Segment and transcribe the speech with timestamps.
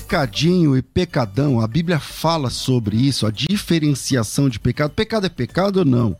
[0.00, 4.90] Pecadinho e pecadão, a Bíblia fala sobre isso, a diferenciação de pecado.
[4.90, 6.14] Pecado é pecado ou não?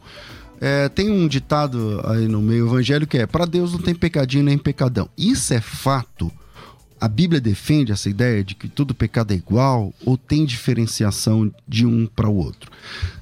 [0.59, 4.45] É, tem um ditado aí no meio evangélico que é: para Deus não tem pecadinho
[4.45, 5.11] nem pecadão.
[5.17, 6.33] Isso é fato.
[6.99, 11.85] A Bíblia defende essa ideia de que todo pecado é igual ou tem diferenciação de
[11.85, 12.73] um para o outro.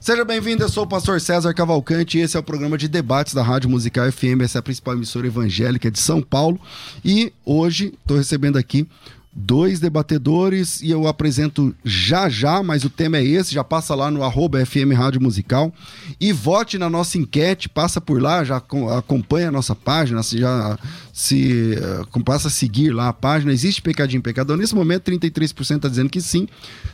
[0.01, 3.35] Seja bem-vindo, eu sou o pastor César Cavalcante e esse é o programa de debates
[3.35, 6.61] da Rádio Musical FM, essa é a principal emissora evangélica de São Paulo.
[7.05, 8.87] E hoje estou recebendo aqui
[9.35, 14.11] dois debatedores e eu apresento já já, mas o tema é esse, já passa lá
[14.11, 15.73] no arroba FM Rádio Musical.
[16.21, 18.63] E vote na nossa enquete, passa por lá, já
[18.97, 20.79] acompanha a nossa página, já
[21.13, 21.77] se
[22.13, 26.11] uh, passa a seguir lá a página, existe Pecadinho Pecadão, nesse momento 33% está dizendo
[26.11, 26.49] que sim,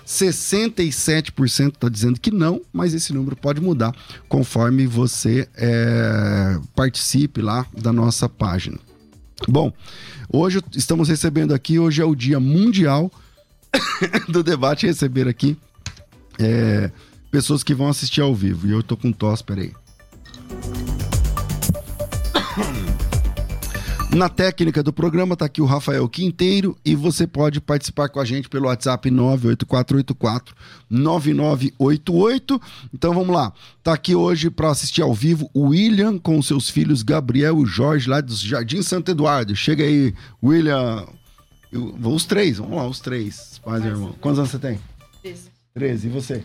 [0.06, 3.94] 67% está dizendo que não, mas esse número pode mudar
[4.28, 8.78] conforme você é, participe lá da nossa página.
[9.48, 9.72] Bom,
[10.32, 13.10] hoje estamos recebendo aqui, hoje é o dia mundial
[14.28, 15.56] do debate, receber aqui
[16.38, 16.90] é,
[17.30, 18.66] pessoas que vão assistir ao vivo.
[18.66, 19.72] E eu tô com tosse, peraí.
[24.12, 28.24] Na técnica do programa está aqui o Rafael Quinteiro e você pode participar com a
[28.24, 30.54] gente pelo WhatsApp 98484
[30.90, 32.60] 9988.
[32.92, 33.52] Então vamos lá.
[33.84, 38.10] Tá aqui hoje para assistir ao vivo o William com seus filhos Gabriel e Jorge
[38.10, 39.54] lá do Jardim Santo Eduardo.
[39.54, 40.12] Chega aí,
[40.42, 41.06] William.
[41.70, 43.60] Eu, os três, vamos lá, os três.
[43.64, 44.12] Pais e irmão.
[44.20, 44.80] Quantos anos você tem?
[45.22, 45.50] 13.
[45.72, 46.06] 13.
[46.08, 46.44] E você?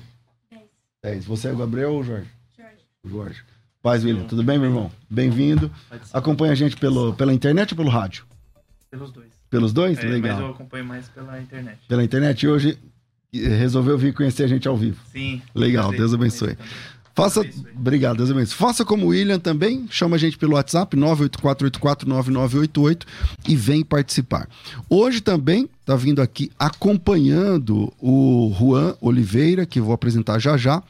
[0.52, 0.64] 10.
[1.02, 1.26] 10.
[1.26, 2.30] Você é o Gabriel ou o Jorge?
[2.56, 2.78] Jorge.
[3.04, 3.55] Jorge.
[3.86, 4.24] Paz, William.
[4.24, 4.92] Tudo bem, meu irmão?
[5.08, 5.70] Bem-vindo.
[6.12, 8.26] Acompanha a gente pelo, pela internet ou pelo rádio?
[8.90, 9.28] Pelos dois.
[9.48, 10.00] Pelos dois?
[10.00, 10.38] É, Legal.
[10.38, 11.78] Mas eu acompanho mais pela internet.
[11.88, 12.42] Pela internet.
[12.42, 12.80] E hoje
[13.32, 14.98] resolveu vir conhecer a gente ao vivo.
[15.12, 15.40] Sim.
[15.54, 16.58] Legal, Deus abençoe.
[17.14, 18.58] Faça, obrigado, Deus abençoe.
[18.58, 23.04] Faça como o William também, chama a gente pelo WhatsApp 984849988
[23.48, 24.50] e vem participar.
[24.90, 30.82] Hoje também está vindo aqui acompanhando o Juan Oliveira, que eu vou apresentar já já,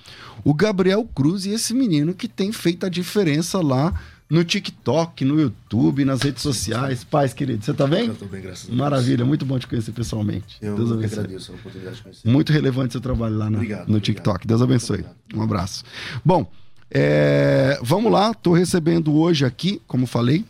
[0.46, 5.40] o Gabriel Cruz e esse menino que tem feito a diferença lá no TikTok, no
[5.40, 7.04] YouTube, nas redes sociais.
[7.04, 8.08] Paz, querido, você tá bem?
[8.08, 8.78] Eu tô bem, graças a Deus.
[8.78, 10.58] Maravilha, muito bom te conhecer pessoalmente.
[10.62, 11.20] Eu Deus abençoe.
[11.20, 12.30] agradeço a oportunidade de conhecer.
[12.30, 14.04] Muito relevante seu trabalho lá no, Obrigado, no obrigado.
[14.04, 14.48] TikTok.
[14.48, 15.04] Deus abençoe.
[15.34, 15.84] Um abraço.
[16.24, 16.50] Bom,
[16.92, 18.30] é, vamos lá.
[18.32, 20.46] Estou recebendo hoje aqui, como falei,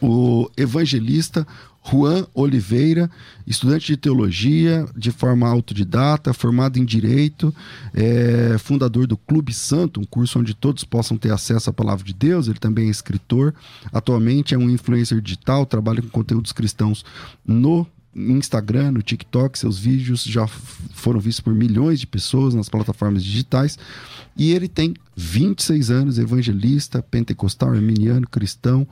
[0.00, 1.46] o evangelista
[1.88, 3.08] Juan Oliveira,
[3.46, 7.54] estudante de teologia de forma autodidata, formado em direito,
[7.94, 12.12] é, fundador do Clube Santo, um curso onde todos possam ter acesso à palavra de
[12.12, 12.48] Deus.
[12.48, 13.54] Ele também é escritor.
[13.92, 17.04] Atualmente é um influencer digital, trabalha com conteúdos cristãos
[17.46, 17.86] no
[18.16, 23.78] Instagram, no TikTok, seus vídeos já foram vistos por milhões de pessoas nas plataformas digitais.
[24.36, 28.86] E ele tem 26 anos, evangelista, pentecostal, arminiano, cristão,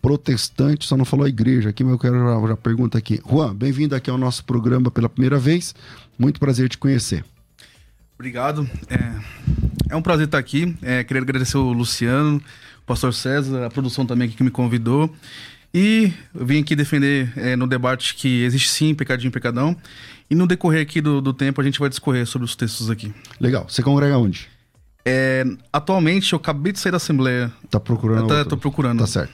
[0.00, 3.20] protestante, só não falou a igreja aqui, mas eu quero já, já pergunta aqui.
[3.28, 5.74] Juan, bem-vindo aqui ao nosso programa pela primeira vez.
[6.18, 7.24] Muito prazer te conhecer.
[8.14, 8.68] Obrigado.
[8.88, 10.76] É, é um prazer estar aqui.
[10.82, 12.42] É, queria agradecer o Luciano,
[12.82, 15.12] o pastor César, a produção também aqui que me convidou.
[15.72, 19.76] E eu vim aqui defender é, no debate que existe sim pecadinho e pecadão.
[20.30, 23.12] E no decorrer aqui do, do tempo a gente vai discorrer sobre os textos aqui.
[23.40, 23.66] Legal.
[23.68, 24.48] Você congrega onde?
[25.10, 27.50] É, atualmente, eu acabei de sair da Assembleia.
[27.70, 28.28] Tá procurando?
[28.28, 28.50] Tá, outro.
[28.50, 28.98] tô procurando.
[28.98, 29.32] Tá certo.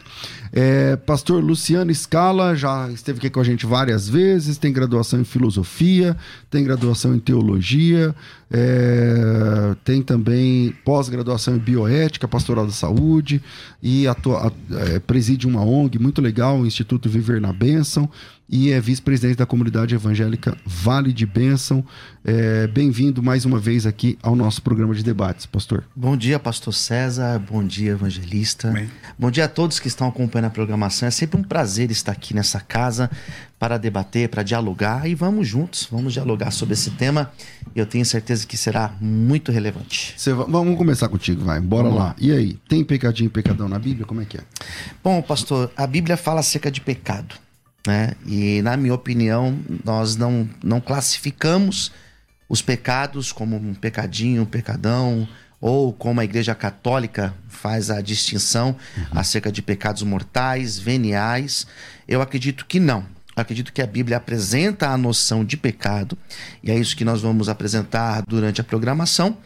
[0.57, 5.25] É, pastor Luciano Scala já esteve aqui com a gente várias vezes, tem graduação em
[5.25, 6.17] filosofia,
[6.49, 8.15] tem graduação em teologia,
[8.49, 13.43] é, tem também pós-graduação em bioética, pastoral da saúde
[13.83, 18.09] e atua, é, preside uma ONG muito legal, o Instituto Viver na Bênção
[18.55, 21.85] e é vice-presidente da comunidade evangélica Vale de Bênção.
[22.25, 25.83] É, Bem-vindo mais uma vez aqui ao nosso programa de debates, pastor.
[25.95, 27.41] Bom dia, pastor César.
[27.41, 28.71] Bom dia, evangelista.
[28.71, 28.89] Bem.
[29.19, 31.09] Bom dia a todos que estão acompanhando a programação.
[31.09, 33.11] É sempre um prazer estar aqui nessa casa
[33.59, 37.33] para debater, para dialogar e vamos juntos, vamos dialogar sobre esse tema.
[37.75, 40.15] Eu tenho certeza que será muito relevante.
[40.33, 41.61] Va- vamos começar contigo, vai.
[41.61, 42.15] Bora Vamos lá.
[42.21, 44.07] E aí, tem pecadinho e pecadão na Bíblia?
[44.07, 44.43] Como é que é?
[45.03, 47.35] Bom, pastor, a Bíblia fala acerca de pecado,
[47.87, 48.13] né?
[48.27, 51.93] E na minha opinião, nós não, não classificamos
[52.49, 55.29] os pecados como um pecadinho, um pecadão,
[55.61, 58.77] ou como a Igreja Católica faz a distinção
[59.11, 61.67] acerca de pecados mortais, veniais.
[62.07, 63.07] Eu acredito que não.
[63.37, 66.17] Acredito que a Bíblia apresenta a noção de pecado,
[66.63, 69.37] e é isso que nós vamos apresentar durante a programação.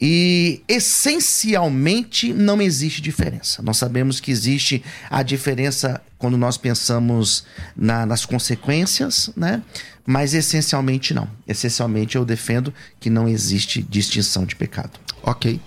[0.00, 3.62] E essencialmente não existe diferença.
[3.62, 7.44] Nós sabemos que existe a diferença quando nós pensamos
[7.76, 9.62] na- nas consequências, né?
[10.06, 11.28] Mas essencialmente não.
[11.48, 14.92] Essencialmente eu defendo que não existe distinção de pecado.
[15.22, 15.60] Ok.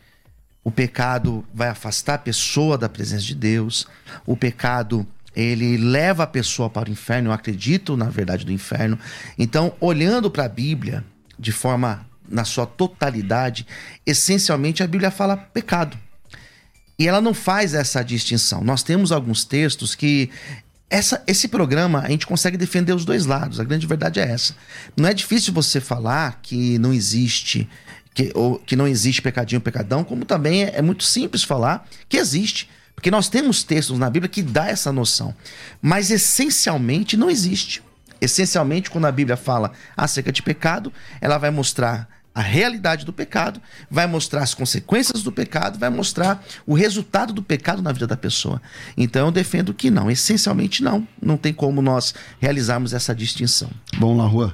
[0.64, 3.88] o pecado vai afastar a pessoa da presença de Deus,
[4.26, 8.98] o pecado ele leva a pessoa para o inferno, eu acredito na verdade do inferno.
[9.40, 11.04] Então, olhando para a Bíblia
[11.40, 13.66] de forma na sua totalidade,
[14.06, 15.98] essencialmente a Bíblia fala pecado.
[17.02, 18.64] E ela não faz essa distinção.
[18.64, 20.30] Nós temos alguns textos que
[20.88, 23.60] essa, esse programa a gente consegue defender os dois lados.
[23.60, 24.56] A grande verdade é essa.
[24.96, 27.68] Não é difícil você falar que não existe
[28.14, 32.18] que, ou, que não existe pecadinho pecadão, como também é, é muito simples falar que
[32.18, 32.70] existe.
[32.94, 35.34] Porque nós temos textos na Bíblia que dá essa noção.
[35.82, 37.82] Mas essencialmente não existe.
[38.22, 43.62] Essencialmente, quando a Bíblia fala acerca de pecado, ela vai mostrar a realidade do pecado,
[43.90, 48.16] vai mostrar as consequências do pecado, vai mostrar o resultado do pecado na vida da
[48.16, 48.62] pessoa.
[48.96, 51.06] Então eu defendo que não, essencialmente não.
[51.22, 53.70] Não tem como nós realizarmos essa distinção.
[54.00, 54.54] Vamos lá, Juan.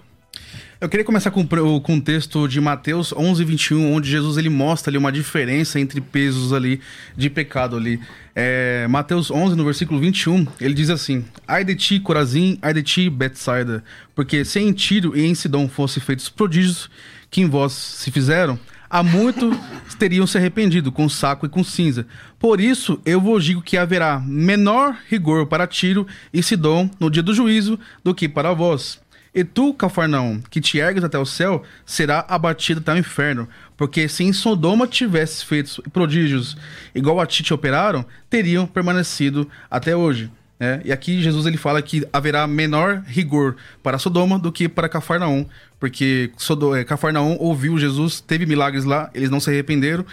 [0.79, 4.49] Eu queria começar com o com o texto de Mateus 11, 21, onde Jesus ele
[4.49, 6.79] mostra ali uma diferença entre pesos ali
[7.15, 7.99] de pecado ali.
[8.35, 12.83] É, Mateus 11, no versículo 21, ele diz assim: Ai de ti, Corazim, ai de
[12.83, 16.91] ti, Betsaida, porque se em Tiro e em Sidom fossem feitos prodígios
[17.29, 19.51] que em vós se fizeram, há muito
[19.97, 22.05] teriam se arrependido com saco e com cinza.
[22.39, 27.23] Por isso eu vos digo que haverá menor rigor para Tiro e Sidom no dia
[27.23, 28.99] do juízo do que para vós.
[29.33, 33.47] E tu, Cafarnaum, que te ergues até o céu, será abatido até o inferno.
[33.75, 36.57] Porque se em Sodoma tivesses feito prodígios
[36.95, 40.31] igual a ti te operaram, teriam permanecido até hoje.
[40.59, 40.81] Né?
[40.83, 45.45] e aqui Jesus ele fala que haverá menor rigor para Sodoma do que para Cafarnaum.
[45.79, 46.31] Porque
[46.75, 50.05] é, Cafarnaum ouviu Jesus, teve milagres lá, eles não se arrependeram.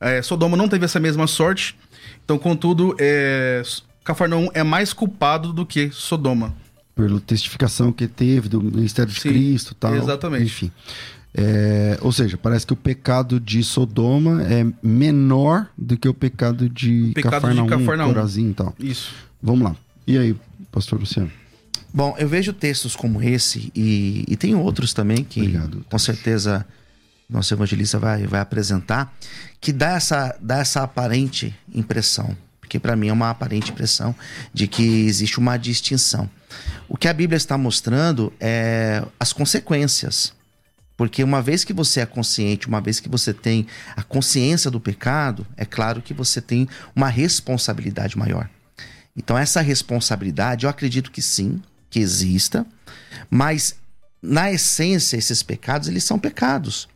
[0.00, 1.76] É, Sodoma não teve essa mesma sorte.
[2.24, 3.62] Então, contudo, é,
[4.02, 6.54] Cafarnaum é mais culpado do que Sodoma.
[6.94, 9.94] pela testificação que teve do ministério de Sim, Cristo e tal.
[9.94, 10.44] exatamente.
[10.44, 10.72] Enfim.
[11.34, 16.68] É, ou seja, parece que o pecado de Sodoma é menor do que o pecado
[16.68, 18.08] de Pecado de Cafarnaum, Cafarnaum.
[18.08, 18.74] Corazim e tal.
[18.80, 19.14] Isso.
[19.42, 19.76] Vamos lá.
[20.06, 20.36] E aí,
[20.70, 21.30] pastor Luciano?
[21.92, 25.84] Bom, eu vejo textos como esse e, e tem outros também que Obrigado.
[25.90, 26.64] com certeza
[27.28, 29.14] nosso evangelista vai, vai apresentar,
[29.60, 32.36] que dá essa, dá essa aparente impressão.
[32.60, 34.14] porque para mim é uma aparente impressão
[34.52, 36.28] de que existe uma distinção.
[36.88, 40.32] O que a Bíblia está mostrando é as consequências.
[40.96, 43.66] Porque uma vez que você é consciente, uma vez que você tem
[43.96, 48.48] a consciência do pecado, é claro que você tem uma responsabilidade maior.
[49.16, 52.66] Então, essa responsabilidade, eu acredito que sim, que exista,
[53.28, 53.74] mas
[54.22, 56.88] na essência, esses pecados, eles são pecados.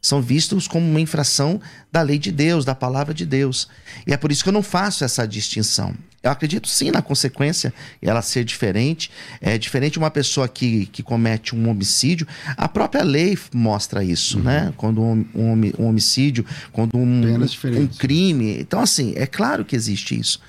[0.00, 3.68] São vistos como uma infração da lei de Deus, da palavra de Deus.
[4.06, 5.94] E é por isso que eu não faço essa distinção.
[6.22, 9.10] Eu acredito sim na consequência ela ser diferente.
[9.40, 12.26] É diferente uma pessoa que, que comete um homicídio.
[12.56, 14.44] A própria lei mostra isso, uhum.
[14.44, 14.72] né?
[14.76, 17.44] Quando um, um, um, homicídio, quando um,
[17.80, 18.60] um crime.
[18.60, 20.40] Então, assim, é claro que existe isso.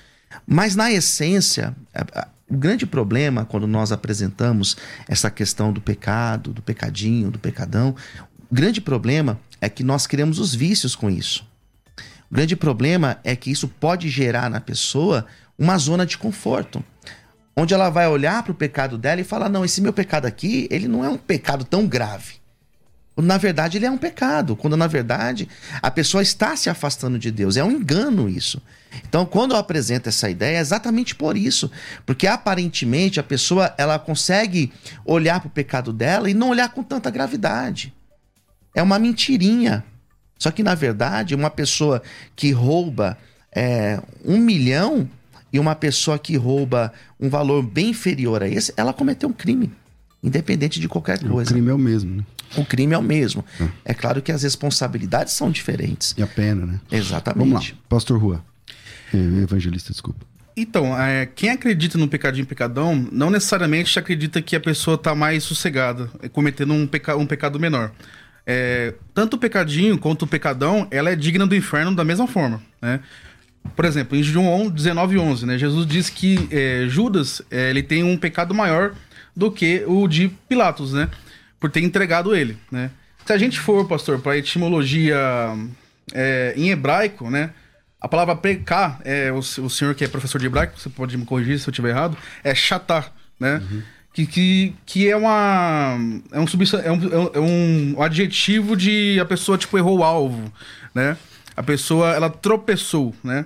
[0.46, 1.76] Mas na essência,
[2.50, 4.78] o grande problema quando nós apresentamos
[5.08, 7.96] essa questão do pecado, do pecadinho, do pecadão,
[8.50, 11.46] o grande problema é que nós criamos os vícios com isso.
[12.30, 15.26] O grande problema é que isso pode gerar na pessoa
[15.58, 16.84] uma zona de conforto,
[17.56, 20.68] onde ela vai olhar para o pecado dela e falar: não, esse meu pecado aqui,
[20.70, 22.36] ele não é um pecado tão grave.
[23.18, 25.50] Quando na verdade ele é um pecado, quando na verdade
[25.82, 27.58] a pessoa está se afastando de Deus.
[27.58, 28.62] É um engano isso.
[29.10, 31.72] Então, quando eu apresento essa ideia, é exatamente por isso,
[32.06, 34.72] porque aparentemente a pessoa ela consegue
[35.04, 37.92] olhar para o pecado dela e não olhar com tanta gravidade.
[38.76, 39.84] É uma mentirinha.
[40.38, 42.04] Só que na verdade, uma pessoa
[42.36, 43.18] que rouba
[43.52, 45.10] é, um milhão
[45.52, 49.72] e uma pessoa que rouba um valor bem inferior a esse, ela cometeu um crime,
[50.22, 51.50] independente de qualquer coisa.
[51.50, 52.24] O crime é o mesmo, né?
[52.56, 53.44] O crime é o mesmo.
[53.60, 53.92] É.
[53.92, 56.16] é claro que as responsabilidades são diferentes.
[56.18, 56.80] E a pena, né?
[56.92, 57.50] Exatamente.
[57.50, 58.44] Vamos lá, Pastor Rua.
[59.14, 60.26] Evangelista, desculpa.
[60.56, 65.44] Então, é, quem acredita no pecadinho pecadão, não necessariamente acredita que a pessoa está mais
[65.44, 67.92] sossegada, é, cometendo um, peca um pecado menor.
[68.44, 72.60] É, tanto o pecadinho quanto o pecadão, ela é digna do inferno da mesma forma,
[72.82, 73.02] né?
[73.76, 75.58] Por exemplo, em João 19, 11, né?
[75.58, 78.96] Jesus diz que é, Judas é, ele tem um pecado maior
[79.36, 81.10] do que o de Pilatos, né?
[81.60, 82.92] Por ter entregado ele, né?
[83.26, 85.18] Se a gente for, pastor, para etimologia
[86.14, 87.52] é, em hebraico, né?
[88.00, 91.26] A palavra pecar, é, o, o senhor que é professor de hebraico, você pode me
[91.26, 93.62] corrigir se eu estiver errado, é chatar, né?
[93.70, 93.82] Uhum.
[94.14, 95.98] Que, que, que é uma.
[96.32, 96.46] É um,
[96.84, 100.52] é, um, é um adjetivo de a pessoa, tipo, errou o alvo,
[100.94, 101.18] né?
[101.56, 103.46] A pessoa, ela tropeçou, né?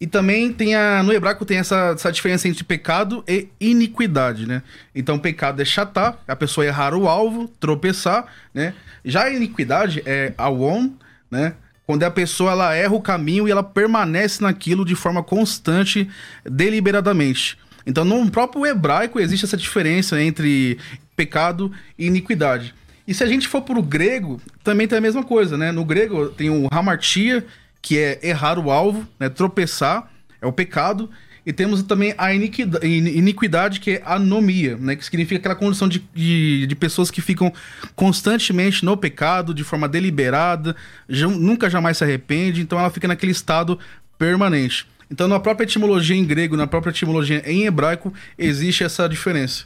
[0.00, 1.02] E também tem a.
[1.02, 4.62] No hebraico tem essa, essa diferença entre pecado e iniquidade, né?
[4.94, 8.74] Então, pecado é chatar, a pessoa errar o alvo, tropeçar, né?
[9.04, 10.90] Já a iniquidade é awon,
[11.28, 11.54] né?
[11.84, 16.08] Quando a pessoa ela erra o caminho e ela permanece naquilo de forma constante,
[16.44, 17.58] deliberadamente.
[17.84, 20.78] Então, no próprio hebraico existe essa diferença entre
[21.16, 22.74] pecado e iniquidade.
[23.06, 25.72] E se a gente for para o grego, também tem a mesma coisa, né?
[25.72, 27.44] No grego tem o hamartia,
[27.80, 29.28] que é errar o alvo, né?
[29.28, 31.10] tropeçar, é o pecado.
[31.46, 34.94] E temos também a iniquidade, que é anomia, né?
[34.94, 37.50] Que significa aquela condição de, de, de, pessoas que ficam
[37.96, 40.76] constantemente no pecado, de forma deliberada,
[41.08, 43.78] já, nunca jamais se arrepende, então ela fica naquele estado
[44.18, 44.86] permanente.
[45.10, 49.64] Então, na própria etimologia em grego, na própria etimologia em hebraico, existe essa diferença.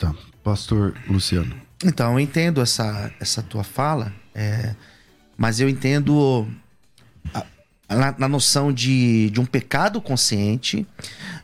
[0.00, 0.12] Tá.
[0.42, 1.54] Pastor Luciano.
[1.84, 4.74] Então, eu entendo essa, essa tua fala, é,
[5.36, 6.46] mas eu entendo
[7.88, 10.86] na, na, noção de, de um pecado consciente,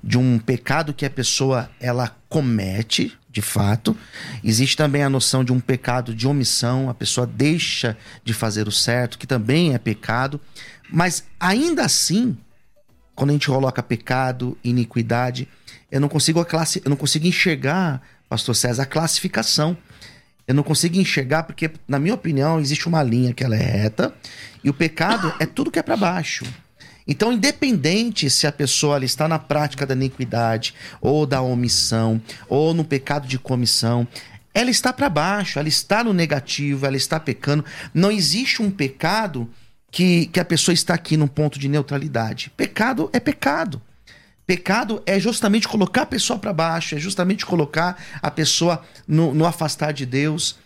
[0.02, 3.96] de um pecado que a pessoa ela comete, de fato.
[4.42, 8.72] Existe também a noção de um pecado de omissão, a pessoa deixa de fazer o
[8.72, 10.40] certo, que também é pecado.
[10.90, 12.36] Mas ainda assim,
[13.14, 15.48] quando a gente coloca pecado, iniquidade,
[15.90, 19.76] eu não consigo a classe, eu não consigo enxergar, pastor César, a classificação.
[20.46, 24.14] Eu não consigo enxergar porque, na minha opinião, existe uma linha que ela é reta
[24.62, 26.44] e o pecado é tudo que é para baixo.
[27.06, 32.84] Então, independente se a pessoa está na prática da iniquidade, ou da omissão, ou no
[32.84, 34.06] pecado de comissão,
[34.52, 37.64] ela está para baixo, ela está no negativo, ela está pecando.
[37.92, 39.48] Não existe um pecado
[39.90, 42.50] que, que a pessoa está aqui num ponto de neutralidade.
[42.56, 43.80] Pecado é pecado.
[44.46, 49.44] Pecado é justamente colocar a pessoa para baixo, é justamente colocar a pessoa no, no
[49.44, 50.56] afastar de Deus.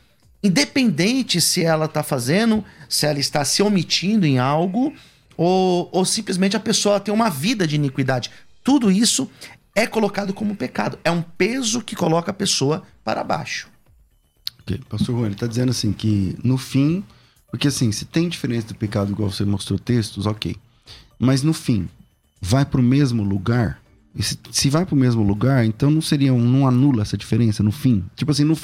[0.42, 4.92] Independente se ela está fazendo, se ela está se omitindo em algo,
[5.34, 8.30] ou, ou simplesmente a pessoa tem uma vida de iniquidade.
[8.62, 9.30] Tudo isso
[9.75, 10.99] é colocado como pecado.
[11.02, 13.68] É um peso que coloca a pessoa para baixo.
[14.60, 17.02] Ok, pastor Juan, ele está dizendo assim que no fim,
[17.50, 20.54] porque assim, se tem diferença do pecado, igual você mostrou textos, ok.
[21.18, 21.88] Mas no fim,
[22.40, 23.80] vai para o mesmo lugar,
[24.14, 27.16] e se, se vai para o mesmo lugar, então não seria um, não anula essa
[27.16, 28.04] diferença no fim?
[28.16, 28.56] Tipo assim, no,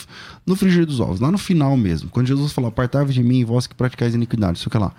[0.45, 3.67] no frigir dos ovos, lá no final mesmo, quando Jesus falou, apartai-vos de mim, vós
[3.67, 4.93] que praticais iniquidade, isso que lá.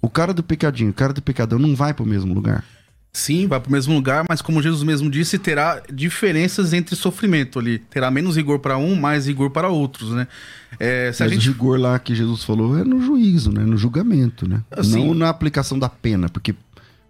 [0.00, 2.64] O cara do pecadinho, o cara do pecadão não vai para o mesmo lugar.
[3.12, 7.58] Sim, vai para o mesmo lugar, mas como Jesus mesmo disse, terá diferenças entre sofrimento
[7.58, 7.78] ali.
[7.78, 10.26] Terá menos rigor para um, mais rigor para outros, né?
[10.80, 11.50] É, se mas a gente...
[11.50, 13.62] o rigor lá que Jesus falou é no juízo, né?
[13.64, 14.62] No julgamento, né?
[14.70, 16.54] Assim, Não na aplicação da pena, porque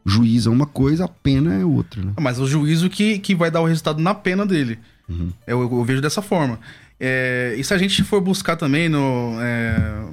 [0.05, 2.13] juízo é uma coisa, a pena é outra, né?
[2.21, 4.79] Mas o juízo que, que vai dar o resultado na pena dele.
[5.09, 5.31] Uhum.
[5.47, 6.59] Eu, eu, vejo dessa forma.
[6.99, 10.05] É, e se a gente for buscar também no, é,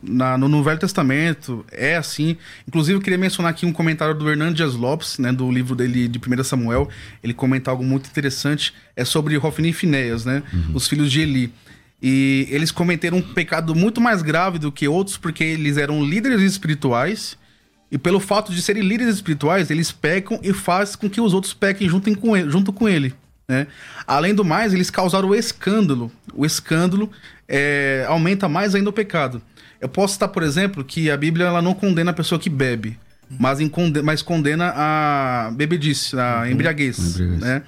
[0.00, 2.36] na, no, no, Velho Testamento, é assim.
[2.68, 6.20] Inclusive, eu queria mencionar aqui um comentário do Hernandes Lopes, né, do livro dele de
[6.20, 6.88] 1 Samuel.
[7.22, 8.72] Ele comenta algo muito interessante.
[8.94, 10.42] É sobre Hofni e Finéias, né?
[10.52, 10.70] Uhum.
[10.74, 11.52] Os filhos de Eli.
[12.00, 16.42] E eles cometeram um pecado muito mais grave do que outros, porque eles eram líderes
[16.42, 17.36] espirituais.
[17.90, 21.54] E pelo fato de serem líderes espirituais, eles pecam e fazem com que os outros
[21.54, 22.50] pequem junto com ele.
[22.50, 23.14] Junto com ele.
[23.48, 23.66] Né?
[24.06, 26.10] Além do mais, eles causaram o escândalo.
[26.34, 27.10] O escândalo
[27.48, 29.40] é, aumenta mais ainda o pecado.
[29.80, 32.98] Eu posso citar, por exemplo, que a Bíblia ela não condena a pessoa que bebe,
[33.38, 33.58] mas,
[34.02, 36.46] mas condena a bebedice, a uhum.
[36.46, 37.18] embriaguez.
[37.18, 37.62] Né?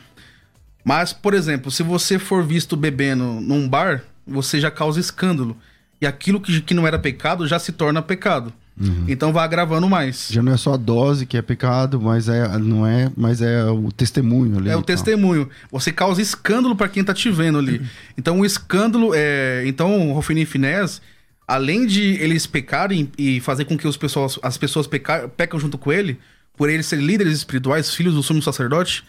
[0.82, 5.56] Mas, por exemplo, se você for visto bebendo num bar, você já causa escândalo.
[6.00, 8.52] E aquilo que, que não era pecado já se torna pecado.
[8.80, 9.04] Uhum.
[9.08, 10.28] Então vai agravando mais.
[10.30, 13.64] Já não é só a dose que é pecado, mas é não é, mas é
[13.64, 14.70] o testemunho ali.
[14.70, 15.48] É o testemunho.
[15.70, 17.78] Você causa escândalo para quem tá te vendo ali.
[17.78, 17.86] Uhum.
[18.16, 21.00] Então o escândalo é, então Rofini Finés,
[21.46, 25.78] além de eles pecarem e fazer com que os pessoas, as pessoas pecar, pecam junto
[25.78, 26.18] com ele,
[26.56, 29.04] por eles serem líderes espirituais, filhos do sumo sacerdote,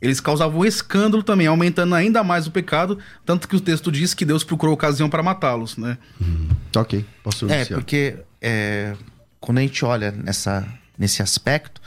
[0.00, 4.24] eles causavam escândalo também, aumentando ainda mais o pecado, tanto que o texto diz que
[4.24, 5.98] Deus procurou ocasião para matá-los, né?
[6.20, 8.94] Hum, ok, posso É, porque é,
[9.40, 11.80] quando a gente olha nessa, nesse aspecto,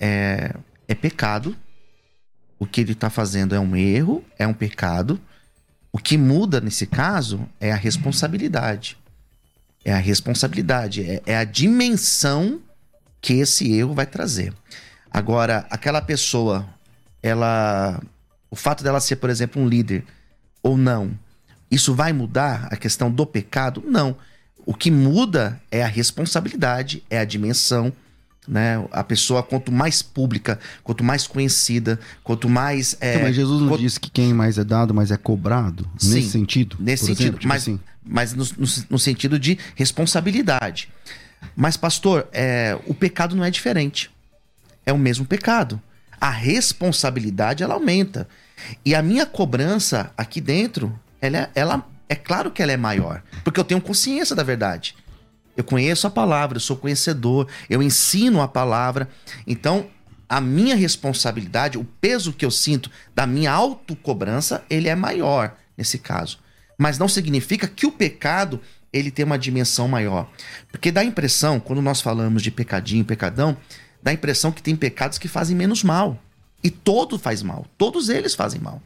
[0.00, 0.54] é,
[0.88, 1.56] é pecado.
[2.58, 5.20] O que ele está fazendo é um erro, é um pecado.
[5.92, 8.96] O que muda nesse caso é a responsabilidade.
[9.84, 12.60] É a responsabilidade, é, é a dimensão
[13.20, 14.52] que esse erro vai trazer.
[15.10, 16.66] Agora, aquela pessoa,
[17.26, 18.00] ela.
[18.50, 20.04] O fato dela ser, por exemplo, um líder
[20.62, 21.16] ou não,
[21.70, 23.82] isso vai mudar a questão do pecado?
[23.86, 24.16] Não.
[24.64, 27.92] O que muda é a responsabilidade, é a dimensão.
[28.48, 28.84] Né?
[28.92, 32.96] A pessoa, quanto mais pública, quanto mais conhecida, quanto mais.
[33.00, 33.80] É, então, mas Jesus não quanto...
[33.80, 35.88] disse que quem mais é dado, mais é cobrado?
[35.98, 36.76] Sim, nesse sentido?
[36.78, 37.22] Nesse sentido.
[37.22, 37.80] Exemplo, tipo mas assim.
[38.04, 40.88] mas no, no, no, sentido de responsabilidade.
[41.56, 44.10] Mas, pastor, é, o pecado não é diferente.
[44.84, 45.82] É o mesmo pecado.
[46.20, 48.28] A responsabilidade ela aumenta.
[48.84, 53.60] E a minha cobrança aqui dentro, ela, ela é claro que ela é maior, porque
[53.60, 54.94] eu tenho consciência da verdade.
[55.56, 59.08] Eu conheço a palavra, eu sou conhecedor, eu ensino a palavra.
[59.46, 59.88] Então,
[60.28, 65.98] a minha responsabilidade, o peso que eu sinto da minha autocobrança, ele é maior nesse
[65.98, 66.38] caso.
[66.76, 68.60] Mas não significa que o pecado
[68.92, 70.28] ele tem uma dimensão maior.
[70.70, 73.56] Porque dá a impressão, quando nós falamos de pecadinho, pecadão,
[74.06, 76.16] dá a impressão que tem pecados que fazem menos mal.
[76.62, 77.66] E todo faz mal.
[77.76, 78.80] Todos eles fazem mal.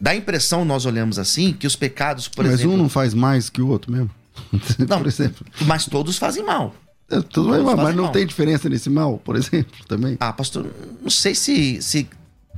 [0.00, 2.70] Dá a impressão, nós olhamos assim, que os pecados, por mas exemplo.
[2.70, 4.10] Mas um não faz mais que o outro mesmo?
[4.88, 5.46] Não, por exemplo.
[5.66, 6.74] Mas todos fazem mal.
[7.10, 8.12] É, tudo mal, mas não mal.
[8.12, 10.16] tem diferença nesse mal, por exemplo, também?
[10.18, 10.66] Ah, pastor,
[11.02, 12.08] não sei se, se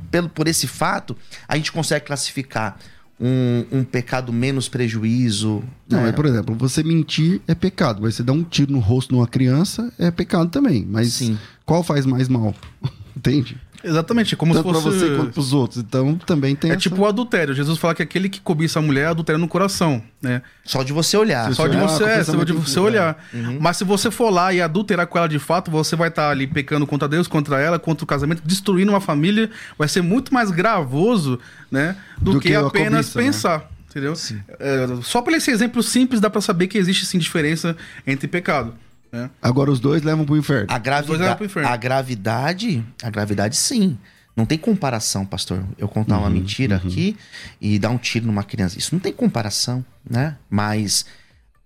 [0.09, 1.17] pelo, por esse fato
[1.49, 2.79] a gente consegue classificar
[3.21, 5.63] um, um pecado menos prejuízo.
[5.89, 6.11] Não, né?
[6.11, 9.15] é, por exemplo, você mentir é pecado, mas você dar um tiro no rosto de
[9.15, 10.87] uma criança é pecado também.
[10.89, 11.39] Mas Sim.
[11.65, 12.55] qual faz mais mal?
[13.17, 13.57] Entende?
[13.87, 14.99] Exatamente, como Tanto se fosse...
[14.99, 15.81] pra você quanto pros outros.
[15.81, 16.71] Então também tem.
[16.71, 16.81] É essa...
[16.81, 17.55] tipo o adultério.
[17.55, 20.43] Jesus fala que aquele que cobiça a mulher adultério no coração, né?
[20.65, 21.55] Só de você olhar.
[21.55, 23.25] Só de você, é, só de você olhar.
[23.33, 23.59] Uhum.
[23.61, 26.31] Mas se você for lá e adulterar com ela de fato, você vai estar tá
[26.31, 29.49] ali pecando contra Deus, contra ela, contra o casamento, destruindo uma família.
[29.79, 31.39] Vai ser muito mais gravoso,
[31.71, 31.97] né?
[32.19, 33.25] Do, do que, que apenas cobiça, né?
[33.25, 33.59] pensar.
[33.59, 33.65] Né?
[33.89, 34.13] Entendeu?
[34.59, 37.75] É, só por esse exemplo simples dá para saber que existe sim diferença
[38.07, 38.75] entre pecado.
[39.13, 39.31] Né?
[39.41, 40.67] Agora os dois levam pro inferno.
[40.71, 41.39] A, gravida...
[41.41, 41.69] inferno.
[41.69, 43.99] a gravidade, a gravidade sim.
[44.37, 45.65] Não tem comparação, pastor.
[45.79, 46.91] Eu contar uhum, uma mentira uhum.
[46.91, 47.17] aqui
[47.59, 48.79] e dar um tiro numa criança.
[48.79, 50.37] Isso não tem comparação, né?
[50.51, 51.07] Mas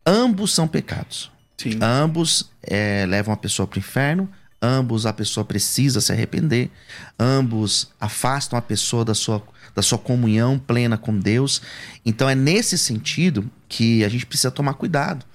[0.06, 1.32] ambos são pecados.
[1.56, 1.78] Sim.
[1.82, 4.30] Ambos é, levam a pessoa para o inferno.
[4.62, 6.70] Ambos a pessoa precisa se arrepender.
[7.18, 9.42] Ambos afastam a pessoa da sua,
[9.74, 11.60] da sua comunhão plena com Deus.
[12.06, 15.26] Então é nesse sentido que a gente precisa tomar cuidado.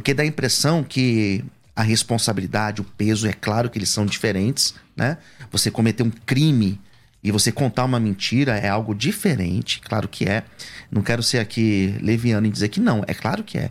[0.00, 1.44] Porque dá a impressão que
[1.76, 5.18] a responsabilidade, o peso, é claro que eles são diferentes, né?
[5.52, 6.80] Você cometer um crime
[7.22, 10.42] e você contar uma mentira é algo diferente, claro que é.
[10.90, 13.70] Não quero ser aqui leviano e dizer que não, é claro que é.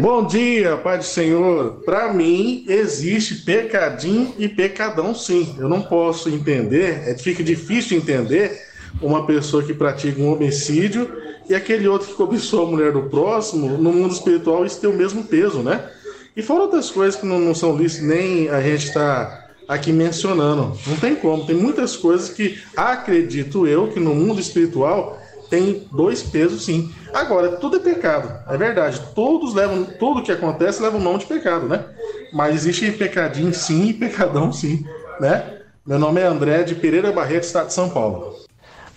[0.00, 1.80] Bom dia, Pai do Senhor.
[1.84, 5.54] Para mim, existe pecadinho e pecadão, sim.
[5.58, 8.60] Eu não posso entender, é, fica difícil entender
[9.00, 11.10] uma pessoa que pratica um homicídio
[11.48, 14.94] e aquele outro que cobiçou a mulher do próximo, no mundo espiritual, isso tem o
[14.94, 15.90] mesmo peso, né?
[16.36, 20.76] E fora outras coisas que não, não são lícitas, nem a gente está aqui mencionando.
[20.86, 21.46] Não tem como.
[21.46, 26.92] Tem muitas coisas que acredito eu que no mundo espiritual tem dois pesos sim.
[27.12, 29.00] Agora, tudo é pecado, é verdade.
[29.14, 31.84] Todos levam, tudo que acontece leva o nome de pecado, né?
[32.32, 34.84] Mas existe pecadinho sim e pecadão sim,
[35.20, 35.60] né?
[35.86, 38.43] Meu nome é André de Pereira Barreto, estado de São Paulo.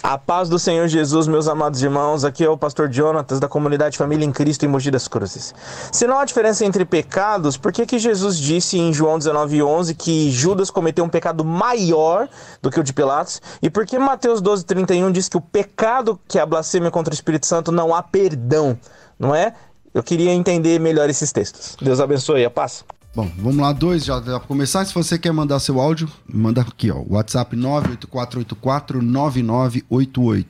[0.04, 2.24] A paz do Senhor Jesus, meus amados irmãos.
[2.24, 5.54] Aqui é o pastor Jonatas da comunidade Família em Cristo em Mogi das Cruzes.
[5.92, 10.30] Se não há diferença entre pecados, por que, que Jesus disse em João 19,11 que
[10.30, 12.30] Judas cometeu um pecado maior
[12.62, 13.42] do que o de Pilatos?
[13.62, 17.16] E por que Mateus 12,31 diz que o pecado que é a blasfêmia contra o
[17.16, 18.78] Espírito Santo não há perdão?
[19.20, 19.54] Não é?
[19.94, 21.76] Eu queria entender melhor esses textos.
[21.82, 22.46] Deus abençoe.
[22.46, 22.86] A paz.
[23.18, 24.86] Bom, vamos lá, dois, já dá pra começar.
[24.86, 27.04] Se você quer mandar seu áudio, manda aqui, ó.
[27.10, 30.46] WhatsApp 984849988.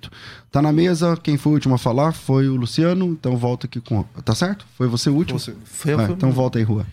[0.51, 3.79] Tá na mesa, quem foi o último a falar foi o Luciano, então volta aqui
[3.79, 4.03] com.
[4.25, 4.65] Tá certo?
[4.77, 5.39] Foi você o último?
[5.39, 5.53] Você.
[5.63, 6.85] Foi foi- então volta aí, Rua.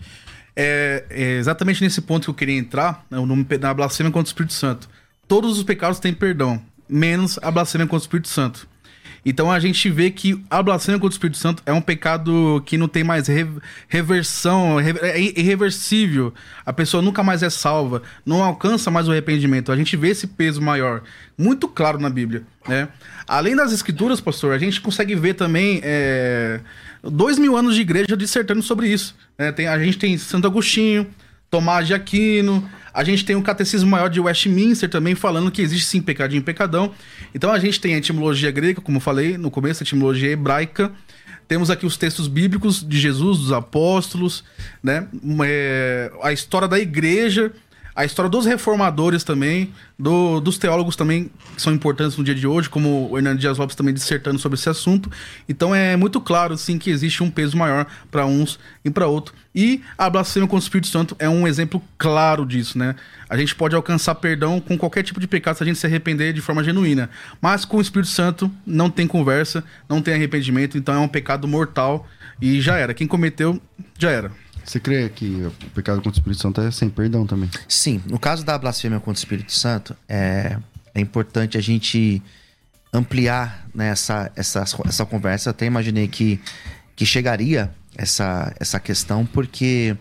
[0.55, 4.31] É, é exatamente nesse ponto que eu queria entrar, né, no- na blasfêmia contra o
[4.31, 4.87] Espírito Santo.
[5.27, 8.65] Todos os pecados têm perdão, menos a blasfêmia contra o Espírito Santo.
[9.25, 12.77] Então a gente vê que a blasfêmia contra o Espírito Santo é um pecado que
[12.77, 13.47] não tem mais re-
[13.87, 16.31] reversão, re- é irreversível.
[16.65, 19.71] A pessoa nunca mais é salva, não alcança mais o arrependimento.
[19.71, 21.01] A gente vê esse peso maior,
[21.37, 22.43] muito claro na Bíblia.
[22.67, 22.87] Né?
[23.27, 26.59] Além das escrituras, pastor, a gente consegue ver também é,
[27.03, 29.15] dois mil anos de igreja dissertando sobre isso.
[29.39, 29.51] né?
[29.51, 31.07] Tem, a gente tem Santo Agostinho,
[31.49, 35.85] Tomás de Aquino, a gente tem o Catecismo Maior de Westminster também falando que existe
[35.85, 36.93] sim pecadinho e pecadão.
[37.33, 40.89] Então a gente tem a etimologia grega, como eu falei no começo, a etimologia hebraica.
[41.45, 44.45] Temos aqui os textos bíblicos de Jesus, dos apóstolos,
[44.81, 45.07] né?
[45.45, 47.51] É, a história da igreja,
[47.95, 52.45] a história dos reformadores também, do- dos teólogos também, que são importantes no dia de
[52.45, 55.09] hoje, como o Hernando Dias Lopes também dissertando sobre esse assunto.
[55.47, 59.33] Então é muito claro, sim, que existe um peso maior para uns e para outros.
[59.55, 62.95] E a blasfêmia contra o Espírito Santo é um exemplo claro disso, né?
[63.29, 66.33] A gente pode alcançar perdão com qualquer tipo de pecado se a gente se arrepender
[66.33, 67.09] de forma genuína.
[67.41, 71.47] Mas com o Espírito Santo não tem conversa, não tem arrependimento, então é um pecado
[71.47, 72.05] mortal
[72.41, 72.93] e já era.
[72.93, 73.61] Quem cometeu,
[73.97, 74.31] já era.
[74.65, 77.49] Você crê que o pecado contra o Espírito Santo é sem perdão também?
[77.67, 80.57] Sim, no caso da blasfêmia contra o Espírito Santo, é,
[80.93, 82.21] é importante a gente
[82.91, 85.49] ampliar né, essa, essa, essa conversa.
[85.49, 86.39] Eu até imaginei que,
[86.95, 89.95] que chegaria essa, essa questão, porque.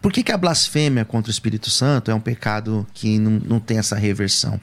[0.00, 3.60] Por que, que a blasfêmia contra o Espírito Santo é um pecado que não, não
[3.60, 4.60] tem essa reversão?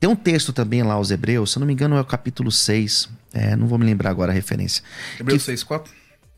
[0.00, 2.50] Tem um texto também lá, aos Hebreus, se eu não me engano, é o capítulo
[2.50, 3.08] 6.
[3.34, 4.82] é, não vou me lembrar agora a referência.
[5.20, 5.88] Hebreus Que- 6,4?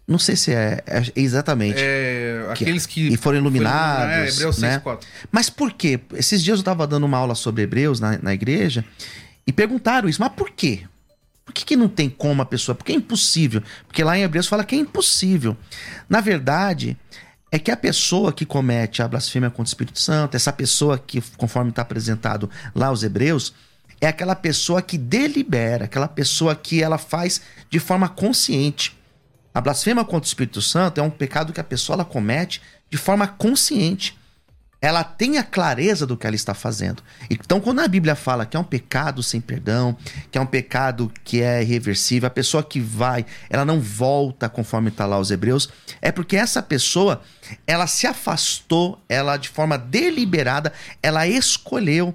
[0.06, 1.78] Não sei se é, é exatamente.
[1.78, 3.08] É, aqueles que.
[3.08, 4.78] e foram iluminados, Foi, é, Hebreus né?
[4.78, 5.00] 6,4.
[5.32, 5.98] Mas por quê?
[6.14, 8.84] Esses dias eu estava dando uma aula sobre Hebreus na, na igreja
[9.46, 10.82] e perguntaram isso, mas por quê?
[11.44, 12.74] Por que, que não tem como a pessoa?
[12.74, 13.62] Porque é impossível.
[13.86, 15.56] Porque lá em Hebreus fala que é impossível.
[16.08, 16.96] Na verdade,
[17.50, 21.22] é que a pessoa que comete a blasfêmia contra o Espírito Santo, essa pessoa que,
[21.36, 23.54] conforme está apresentado lá aos Hebreus,
[24.00, 27.40] é aquela pessoa que delibera, aquela pessoa que ela faz
[27.70, 28.96] de forma consciente.
[29.56, 33.26] A blasfêmia contra o Espírito Santo é um pecado que a pessoa comete de forma
[33.26, 34.14] consciente.
[34.82, 37.02] Ela tem a clareza do que ela está fazendo.
[37.30, 39.96] Então, quando a Bíblia fala que é um pecado sem perdão,
[40.30, 44.90] que é um pecado que é irreversível, a pessoa que vai, ela não volta conforme
[44.90, 45.70] está lá os Hebreus,
[46.02, 47.22] é porque essa pessoa,
[47.66, 50.70] ela se afastou, ela de forma deliberada,
[51.02, 52.14] ela escolheu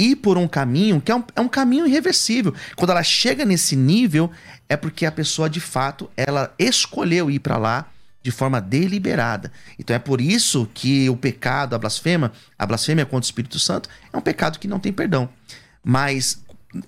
[0.00, 2.54] ir por um caminho que é um, é um caminho irreversível.
[2.74, 4.30] Quando ela chega nesse nível,
[4.68, 7.86] é porque a pessoa de fato ela escolheu ir para lá
[8.22, 9.52] de forma deliberada.
[9.78, 13.88] Então é por isso que o pecado, a blasfêmia, a blasfêmia contra o Espírito Santo
[14.12, 15.28] é um pecado que não tem perdão.
[15.84, 16.42] Mas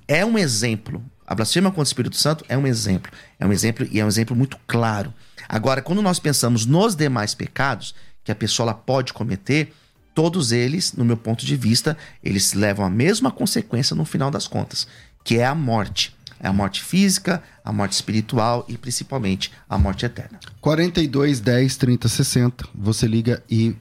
[0.09, 1.03] é um exemplo.
[1.27, 3.12] A blasfêmia contra o Espírito Santo é um exemplo.
[3.38, 5.12] É um exemplo e é um exemplo muito claro.
[5.48, 7.94] Agora, quando nós pensamos nos demais pecados
[8.25, 9.75] que a pessoa pode cometer,
[10.14, 14.46] todos eles, no meu ponto de vista, eles levam a mesma consequência no final das
[14.46, 14.87] contas,
[15.25, 16.14] que é a morte.
[16.40, 20.40] É a morte física, a morte espiritual e principalmente a morte eterna.
[20.61, 22.68] 42 10 30 60.
[22.75, 23.77] Você liga e.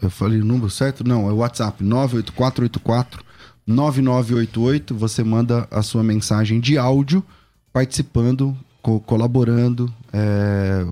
[0.00, 1.04] Eu falei o número certo?
[1.04, 3.22] Não, é o WhatsApp 98484
[3.66, 4.94] 9988.
[4.94, 7.22] Você manda a sua mensagem de áudio
[7.74, 10.86] participando, co colaborando, é,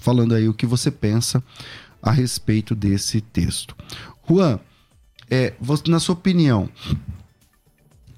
[0.00, 1.42] falando aí o que você pensa
[2.08, 3.76] a respeito desse texto.
[4.26, 4.58] Juan,
[5.30, 6.68] é, você, na sua opinião,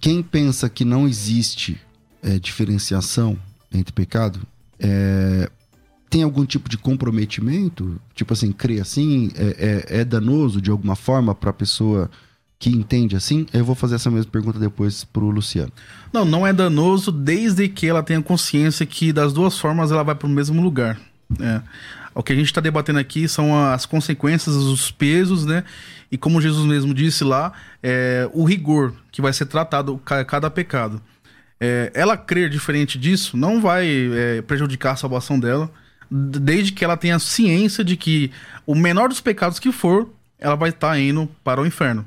[0.00, 1.80] quem pensa que não existe
[2.22, 3.36] é, diferenciação
[3.72, 4.40] entre pecado,
[4.78, 5.50] é,
[6.08, 8.00] tem algum tipo de comprometimento?
[8.14, 9.32] Tipo assim, crê assim?
[9.34, 12.08] É, é, é danoso de alguma forma para a pessoa
[12.60, 13.46] que entende assim?
[13.52, 15.72] Eu vou fazer essa mesma pergunta depois pro Luciano.
[16.12, 20.14] Não, não é danoso desde que ela tenha consciência que das duas formas ela vai
[20.14, 21.00] para o mesmo lugar.
[21.40, 21.62] É.
[22.14, 25.64] O que a gente está debatendo aqui são as consequências, os pesos, né?
[26.10, 31.00] E como Jesus mesmo disse lá, é, o rigor que vai ser tratado cada pecado.
[31.60, 35.70] É, ela crer diferente disso não vai é, prejudicar a salvação dela,
[36.10, 38.32] desde que ela tenha ciência de que
[38.66, 42.04] o menor dos pecados que for, ela vai estar tá indo para o inferno.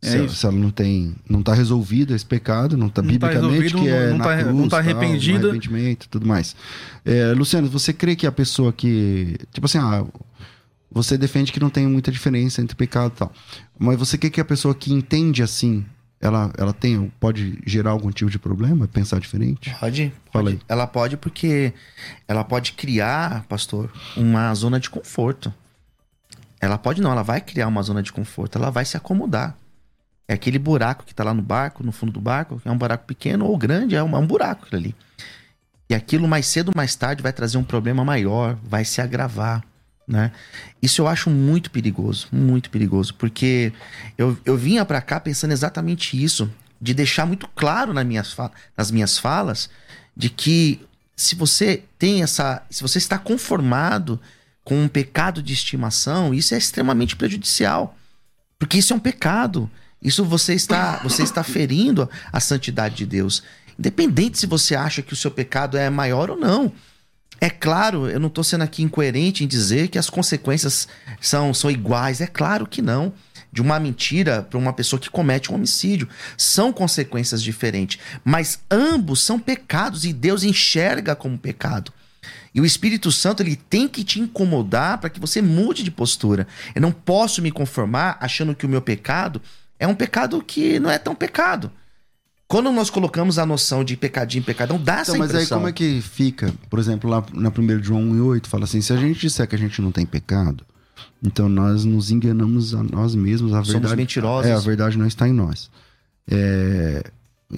[0.00, 3.28] É se, se, ela não tem, não tá resolvido esse pecado, não tá não tá
[3.28, 6.54] biblicamente tá que é não, tá, cruz, não tá arrependida, tal, arrependimento, tudo mais.
[7.04, 10.04] É, Luciano, você crê que a pessoa que, tipo assim, ah,
[10.90, 13.32] você defende que não tem muita diferença entre pecado e tal,
[13.76, 15.84] mas você quer que a pessoa que entende assim,
[16.20, 19.74] ela, ela tem, pode gerar algum tipo de problema, pensar diferente?
[19.80, 20.12] Pode.
[20.32, 20.60] Fala aí.
[20.68, 21.72] Ela pode porque
[22.26, 25.52] ela pode criar, pastor, uma zona de conforto.
[26.60, 29.56] Ela pode não, ela vai criar uma zona de conforto, ela vai se acomodar.
[30.28, 33.06] É aquele buraco que está lá no barco, no fundo do barco, é um buraco
[33.06, 34.94] pequeno ou grande, é um, é um buraco ali.
[35.88, 39.64] E aquilo mais cedo ou mais tarde vai trazer um problema maior, vai se agravar,
[40.06, 40.32] né?
[40.82, 43.72] Isso eu acho muito perigoso, muito perigoso, porque
[44.18, 48.36] eu, eu vinha para cá pensando exatamente isso, de deixar muito claro nas minhas,
[48.76, 49.70] nas minhas falas,
[50.14, 50.86] de que
[51.16, 54.20] se você tem essa, se você está conformado
[54.62, 57.96] com um pecado de estimação, isso é extremamente prejudicial,
[58.58, 59.70] porque isso é um pecado.
[60.02, 63.42] Isso você está, você está ferindo a santidade de Deus.
[63.78, 66.72] Independente se você acha que o seu pecado é maior ou não.
[67.40, 70.88] É claro, eu não estou sendo aqui incoerente em dizer que as consequências
[71.20, 72.20] são, são iguais.
[72.20, 73.12] É claro que não.
[73.50, 76.08] De uma mentira para uma pessoa que comete um homicídio.
[76.36, 78.00] São consequências diferentes.
[78.24, 81.92] Mas ambos são pecados e Deus enxerga como pecado.
[82.52, 86.46] E o Espírito Santo ele tem que te incomodar para que você mude de postura.
[86.74, 89.40] Eu não posso me conformar achando que o meu pecado
[89.78, 91.70] é um pecado que não é tão pecado.
[92.46, 95.36] Quando nós colocamos a noção de pecadinho, pecadão, dá então, essa impressão.
[95.36, 96.52] Mas aí como é que fica?
[96.70, 99.58] Por exemplo, lá na 1 João 1,8 fala assim: se a gente disser que a
[99.58, 100.64] gente não tem pecado,
[101.22, 103.52] então nós nos enganamos a nós mesmos.
[103.52, 104.50] A verdade, Somos mentirosos.
[104.50, 105.70] É, a verdade não está em nós.
[106.26, 107.04] É,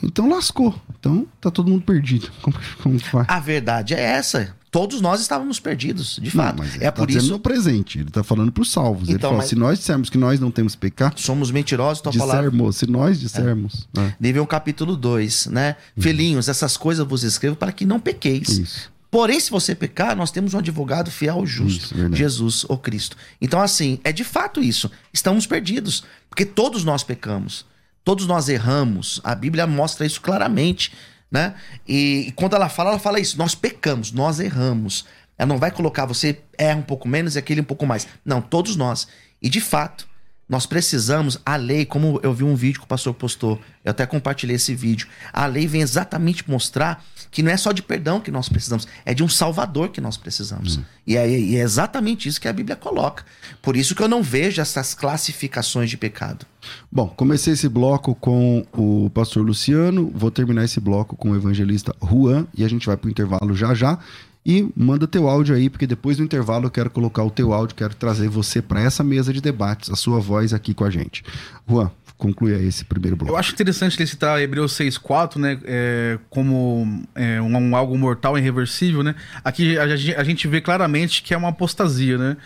[0.03, 0.75] então lascou.
[0.99, 2.29] Então tá todo mundo perdido.
[2.43, 3.29] Como, como faz?
[3.29, 6.59] A verdade é essa todos nós estávamos perdidos, de fato.
[6.59, 7.31] Não, é tá por isso.
[7.31, 9.09] no presente, ele está falando para os salvos.
[9.09, 9.49] Então, ele fala: mas...
[9.49, 11.21] se nós dissermos que nós não temos pecado.
[11.21, 12.73] Somos mentirosos, tua dissermos, palavra.
[12.73, 13.89] Se nós dissermos.
[13.97, 14.01] É.
[14.01, 14.15] É.
[14.21, 15.77] Nível capítulo 2, né?
[15.97, 16.03] Uhum.
[16.03, 18.49] Filhinhos, essas coisas vos escrevo para que não pequeis.
[18.49, 18.91] Isso.
[19.11, 23.17] Porém, se você pecar, nós temos um advogado fiel e justo, isso, Jesus, o Cristo.
[23.41, 24.89] Então, assim, é de fato isso.
[25.13, 27.67] Estamos perdidos, porque todos nós pecamos.
[28.05, 29.21] Todos nós erramos.
[29.25, 30.93] A Bíblia mostra isso claramente
[31.31, 31.55] né?
[31.87, 35.05] E, e, quando ela fala, ela fala isso: nós pecamos, nós erramos.
[35.39, 38.07] Ela não vai colocar você erra um pouco menos e aquele um pouco mais.
[38.25, 39.09] Não, todos nós.
[39.41, 40.07] E de fato,
[40.51, 44.05] nós precisamos, a lei, como eu vi um vídeo que o pastor postou, eu até
[44.05, 45.07] compartilhei esse vídeo.
[45.33, 49.15] A lei vem exatamente mostrar que não é só de perdão que nós precisamos, é
[49.15, 50.77] de um salvador que nós precisamos.
[50.77, 50.85] Hum.
[51.07, 53.25] E, é, e é exatamente isso que a Bíblia coloca.
[53.63, 56.47] Por isso que eu não vejo essas classificações de pecado.
[56.91, 61.95] Bom, comecei esse bloco com o pastor Luciano, vou terminar esse bloco com o evangelista
[62.03, 63.99] Juan e a gente vai para o intervalo já já.
[64.45, 67.77] E manda teu áudio aí, porque depois do intervalo eu quero colocar o teu áudio,
[67.77, 71.23] quero trazer você para essa mesa de debates, a sua voz aqui com a gente.
[71.69, 71.91] Juan,
[72.21, 73.33] conclui esse primeiro bloco.
[73.33, 75.59] Eu acho interessante ele citar Hebreus 6,4, né?
[75.65, 79.15] É, como é, um, um, algo mortal e irreversível, né?
[79.43, 82.37] Aqui a, a, gente vê claramente que é uma apostasia, né?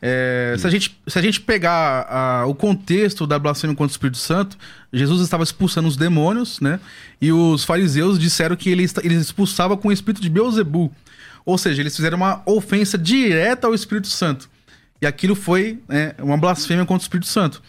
[0.00, 3.94] É, se, a gente, se a gente pegar a, o contexto da blasfêmia contra o
[3.94, 4.56] Espírito Santo,
[4.92, 6.78] Jesus estava expulsando os demônios, né?
[7.20, 10.92] E os fariseus disseram que ele, ele expulsava com o espírito de Beuzebu.
[11.44, 14.48] Ou seja, eles fizeram uma ofensa direta ao Espírito Santo.
[15.04, 17.62] E aquilo foi né, uma blasfêmia contra o Espírito Santo.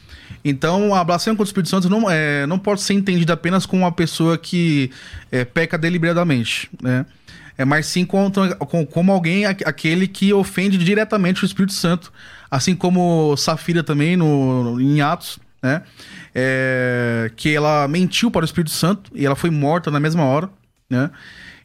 [0.43, 3.81] Então, a blasfêmia contra o Espírito Santo não, é, não pode ser entendida apenas como
[3.81, 4.89] uma pessoa que
[5.29, 7.05] é, peca deliberadamente, né?
[7.57, 8.31] É mais sim como,
[8.89, 12.11] como alguém, aquele que ofende diretamente o Espírito Santo.
[12.49, 15.81] Assim como Safira também, no, em Atos, né?
[16.33, 20.49] É, que ela mentiu para o Espírito Santo e ela foi morta na mesma hora,
[20.89, 21.11] né?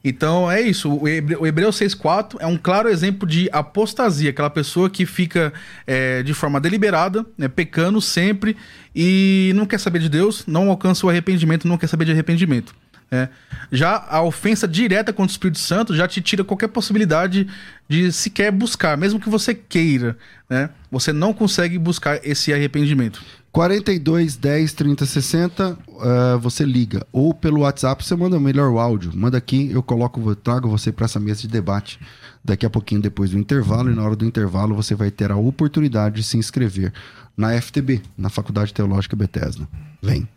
[0.03, 0.91] Então é isso.
[0.91, 5.53] O Hebreu 6,4 é um claro exemplo de apostasia, aquela pessoa que fica
[5.87, 8.57] é, de forma deliberada, né, pecando sempre
[8.95, 12.75] e não quer saber de Deus, não alcança o arrependimento, não quer saber de arrependimento.
[13.13, 13.29] É.
[13.73, 17.49] Já a ofensa direta contra o Espírito Santo já te tira qualquer possibilidade
[17.89, 20.17] de sequer buscar, mesmo que você queira,
[20.49, 20.71] né?
[20.93, 23.21] Você não consegue buscar esse arrependimento.
[23.53, 27.05] 42 10 30 60, uh, você liga.
[27.13, 29.11] Ou pelo WhatsApp você manda melhor o áudio.
[29.15, 31.99] Manda aqui, eu coloco, trago você para essa mesa de debate
[32.45, 33.91] daqui a pouquinho depois do intervalo.
[33.91, 36.93] E na hora do intervalo você vai ter a oportunidade de se inscrever
[37.37, 39.67] na FTB, na Faculdade Teológica Bethesda.
[40.01, 40.29] Vem.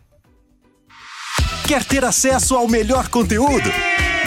[1.68, 3.70] Quer ter acesso ao melhor conteúdo?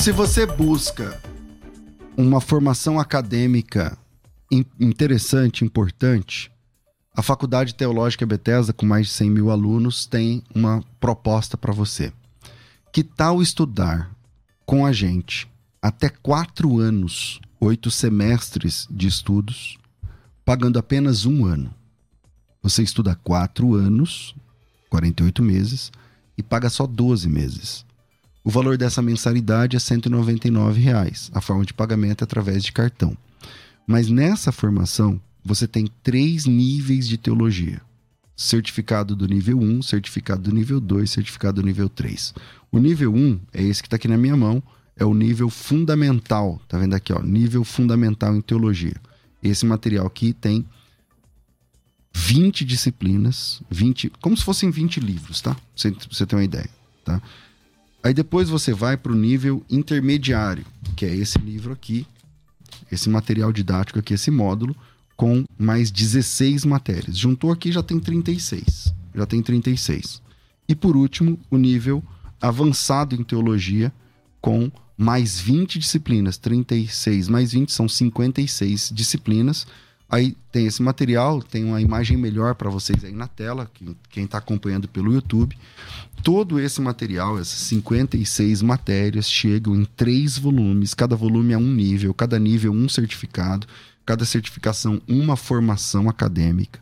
[0.00, 1.20] Se você busca
[2.16, 3.98] uma formação acadêmica
[4.80, 6.50] interessante, importante,
[7.14, 12.14] a Faculdade Teológica Bethesda, com mais de 100 mil alunos, tem uma proposta para você.
[12.90, 14.10] Que tal estudar
[14.64, 15.46] com a gente
[15.82, 19.76] até quatro anos, oito semestres de estudos,
[20.46, 21.74] pagando apenas um ano?
[22.62, 24.34] Você estuda quatro anos,
[24.88, 25.92] 48 meses,
[26.38, 27.89] e paga só 12 meses.
[28.42, 31.30] O valor dessa mensalidade é 199 reais.
[31.34, 33.16] A forma de pagamento é através de cartão.
[33.86, 37.80] Mas nessa formação, você tem três níveis de teologia:
[38.36, 42.34] certificado do nível 1, certificado do nível 2, certificado do nível 3.
[42.72, 44.62] O nível 1 é esse que está aqui na minha mão,
[44.96, 46.60] é o nível fundamental.
[46.68, 47.22] Tá vendo aqui, ó?
[47.22, 48.96] Nível fundamental em teologia.
[49.42, 50.64] Esse material aqui tem
[52.14, 55.56] 20 disciplinas, 20, como se fossem 20 livros, tá?
[55.74, 56.68] Você, você ter uma ideia,
[57.04, 57.20] tá?
[58.02, 60.64] Aí depois você vai para o nível intermediário,
[60.96, 62.06] que é esse livro aqui,
[62.90, 64.74] esse material didático aqui, esse módulo,
[65.16, 67.16] com mais 16 matérias.
[67.16, 68.94] Juntou aqui já tem 36.
[69.14, 70.22] Já tem 36.
[70.66, 72.02] E por último, o nível
[72.40, 73.92] avançado em teologia,
[74.40, 76.38] com mais 20 disciplinas.
[76.38, 79.66] 36 mais 20 são 56 disciplinas
[80.10, 83.70] Aí tem esse material, tem uma imagem melhor para vocês aí na tela,
[84.10, 85.56] quem está acompanhando pelo YouTube.
[86.24, 90.94] Todo esse material, essas 56 matérias, chegam em três volumes.
[90.94, 93.68] Cada volume é um nível, cada nível um certificado,
[94.04, 96.80] cada certificação uma formação acadêmica.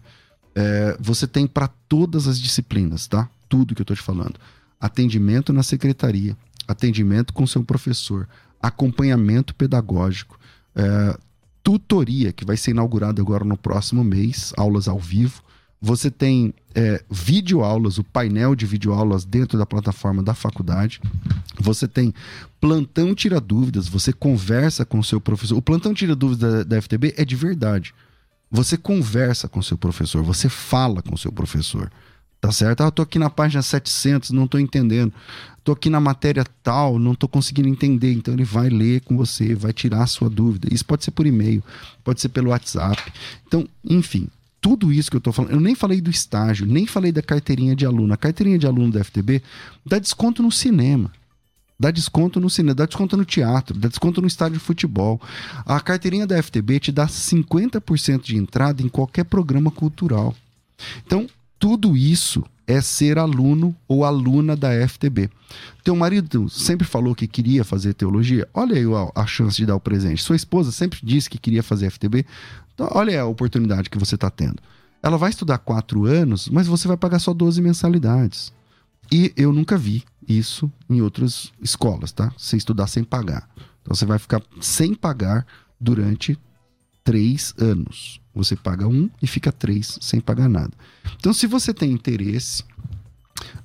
[0.55, 3.29] É, você tem para todas as disciplinas, tá?
[3.47, 4.41] Tudo que eu estou te falando.
[4.81, 6.35] Atendimento na secretaria,
[6.67, 8.27] atendimento com seu professor,
[8.61, 10.41] acompanhamento pedagógico,
[10.75, 11.19] é,
[11.63, 15.43] tutoria, que vai ser inaugurada agora no próximo mês, aulas ao vivo.
[15.81, 21.01] Você tem é, videoaulas, o painel de videoaulas dentro da plataforma da faculdade.
[21.61, 22.13] Você tem
[22.61, 25.57] plantão tira dúvidas, você conversa com o seu professor.
[25.57, 27.95] O plantão tira dúvidas da, da FTB é de verdade.
[28.51, 31.91] Você conversa com o seu professor, você fala com o seu professor.
[32.41, 32.83] Tá certo?
[32.83, 35.13] Ah, eu tô aqui na página 700, não tô entendendo.
[35.65, 38.13] Tô aqui na matéria tal, não tô conseguindo entender.
[38.13, 40.69] Então ele vai ler com você, vai tirar a sua dúvida.
[40.73, 41.63] Isso pode ser por e-mail,
[42.05, 43.13] pode ser pelo WhatsApp.
[43.47, 44.29] Então, enfim,
[44.61, 47.75] tudo isso que eu tô falando, eu nem falei do estágio, nem falei da carteirinha
[47.75, 48.15] de aluno.
[48.15, 49.43] A carteirinha de aluno da FTB
[49.85, 51.13] dá desconto no cinema.
[51.81, 55.21] Dá desconto no cinema, dá desconto no teatro, dá desconto no estádio de futebol.
[55.65, 60.35] A carteirinha da FTB te dá 50% de entrada em qualquer programa cultural.
[61.07, 61.29] Então,
[61.59, 65.31] tudo isso é ser aluno ou aluna da FTB.
[65.83, 68.47] Teu marido sempre falou que queria fazer teologia.
[68.53, 70.23] Olha aí a, a chance de dar o presente.
[70.23, 72.27] Sua esposa sempre disse que queria fazer FTB.
[72.75, 74.63] Então, olha a oportunidade que você está tendo.
[75.03, 78.53] Ela vai estudar quatro anos, mas você vai pagar só 12 mensalidades.
[79.11, 82.31] E eu nunca vi isso em outras escolas, tá?
[82.37, 83.49] Você estudar sem pagar.
[83.81, 85.47] Então você vai ficar sem pagar
[85.81, 86.39] durante
[87.03, 88.21] três anos.
[88.39, 90.71] Você paga um e fica três sem pagar nada.
[91.17, 92.63] Então, se você tem interesse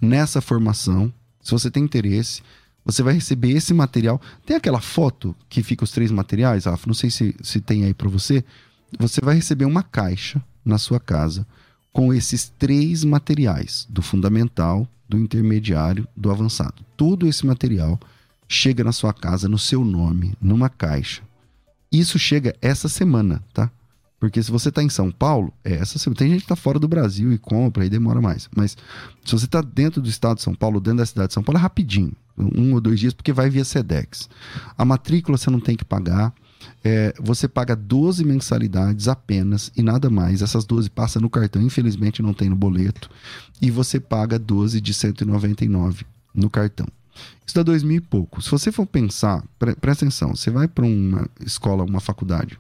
[0.01, 2.41] nessa formação, se você tem interesse,
[2.83, 4.19] você vai receber esse material.
[4.43, 6.87] Tem aquela foto que fica os três materiais, Rafa?
[6.87, 8.43] Não sei se, se tem aí para você.
[8.99, 11.45] Você vai receber uma caixa na sua casa
[11.91, 16.83] com esses três materiais: do fundamental, do intermediário, do avançado.
[16.97, 17.99] Todo esse material
[18.47, 21.21] chega na sua casa no seu nome, numa caixa.
[21.91, 23.69] Isso chega essa semana, tá?
[24.23, 25.99] Porque se você está em São Paulo, é essa.
[26.13, 28.47] Tem gente que está fora do Brasil e compra e demora mais.
[28.55, 28.77] Mas
[29.21, 31.59] se você está dentro do estado de São Paulo, dentro da cidade de São Paulo,
[31.59, 32.13] é rapidinho.
[32.37, 34.29] Um ou dois dias, porque vai via SEDEX.
[34.77, 36.33] A matrícula você não tem que pagar.
[36.81, 40.41] É, você paga 12 mensalidades apenas e nada mais.
[40.41, 43.09] Essas 12 passam no cartão, infelizmente não tem no boleto.
[43.61, 46.87] E você paga 12 de 199 no cartão.
[47.45, 48.41] Isso dá dois mil e pouco.
[48.41, 52.57] Se você for pensar, pre presta atenção, você vai para uma escola, uma faculdade,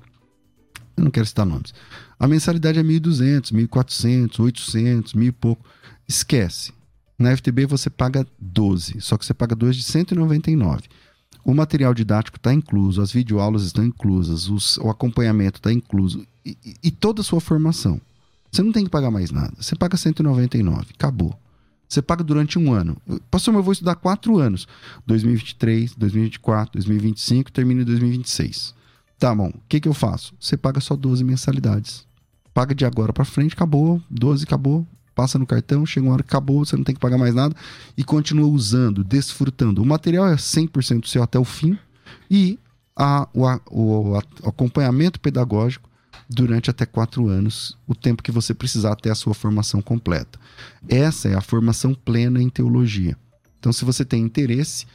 [0.95, 1.73] eu não quero citar nomes,
[2.19, 5.65] a mensalidade é 1.200, 1.400, 800, mil e pouco.
[6.07, 6.71] Esquece.
[7.17, 10.83] Na FTB você paga 12, só que você paga 2 de 199.
[11.45, 16.57] O material didático está incluso, as videoaulas estão inclusas, os, o acompanhamento está incluso e,
[16.81, 17.99] e, toda a sua formação.
[18.51, 19.53] Você não tem que pagar mais nada.
[19.59, 21.37] Você paga 199, acabou.
[21.87, 22.97] Você paga durante um ano.
[23.29, 24.67] Pastor, mas eu vou estudar quatro anos.
[25.05, 28.73] 2023, 2024, 2025, termina em 2026.
[29.23, 30.33] Tá bom, o que, que eu faço?
[30.37, 32.05] Você paga só 12 mensalidades.
[32.53, 36.27] Paga de agora para frente, acabou, 12 acabou, passa no cartão, chega uma hora que
[36.27, 37.55] acabou, você não tem que pagar mais nada
[37.95, 39.81] e continua usando, desfrutando.
[39.81, 41.79] O material é 100% seu até o fim
[42.29, 42.59] e
[42.97, 45.89] a, o, o, o acompanhamento pedagógico
[46.29, 50.37] durante até quatro anos, o tempo que você precisar até a sua formação completa.
[50.89, 53.15] Essa é a formação plena em teologia.
[53.57, 54.85] Então, se você tem interesse,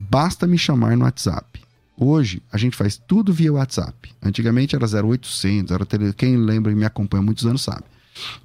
[0.00, 1.63] basta me chamar no WhatsApp.
[1.96, 4.12] Hoje, a gente faz tudo via WhatsApp.
[4.22, 6.12] Antigamente era 0800, era tele...
[6.12, 7.84] quem lembra e me acompanha há muitos anos sabe.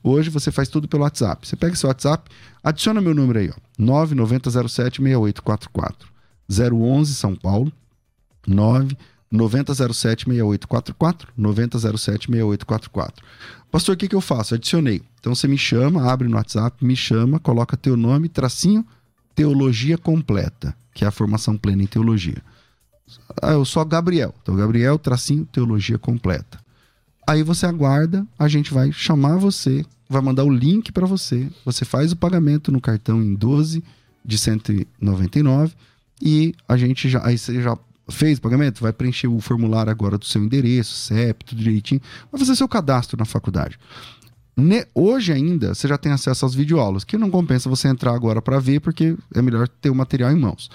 [0.03, 1.47] Hoje você faz tudo pelo WhatsApp.
[1.47, 2.29] Você pega seu WhatsApp,
[2.63, 6.09] adiciona meu número aí, ó, 990076844.
[6.49, 7.71] 011 São Paulo,
[8.47, 8.97] 9
[9.33, 13.13] 9007-6844, 9007-6844.
[13.71, 14.55] Pastor, o que, que eu faço?
[14.55, 15.01] Adicionei.
[15.19, 18.85] Então você me chama, abre no WhatsApp, me chama, coloca teu nome, tracinho,
[19.35, 22.41] teologia completa, que é a formação plena em teologia.
[23.41, 24.33] Ah, eu sou Gabriel.
[24.41, 26.59] Então, Gabriel, tracinho, teologia completa.
[27.27, 31.85] Aí você aguarda, a gente vai chamar você, vai mandar o link para você, você
[31.85, 33.83] faz o pagamento no cartão em 12
[34.25, 35.75] de 199
[36.21, 37.77] e a gente já aí você já
[38.09, 42.01] fez o pagamento, vai preencher o formulário agora do seu endereço, CEP, tudo direitinho,
[42.31, 43.77] vai fazer seu cadastro na faculdade.
[44.57, 48.41] Ne hoje ainda você já tem acesso às videoaulas, que não compensa você entrar agora
[48.41, 50.69] para ver, porque é melhor ter o material em mãos.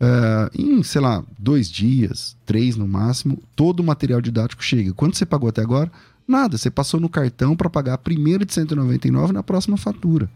[0.00, 4.94] Uh, em, sei lá, dois dias, três no máximo, todo o material didático chega.
[4.94, 5.92] Quanto você pagou até agora?
[6.26, 10.30] Nada, você passou no cartão para pagar a primeira de 199 na próxima fatura.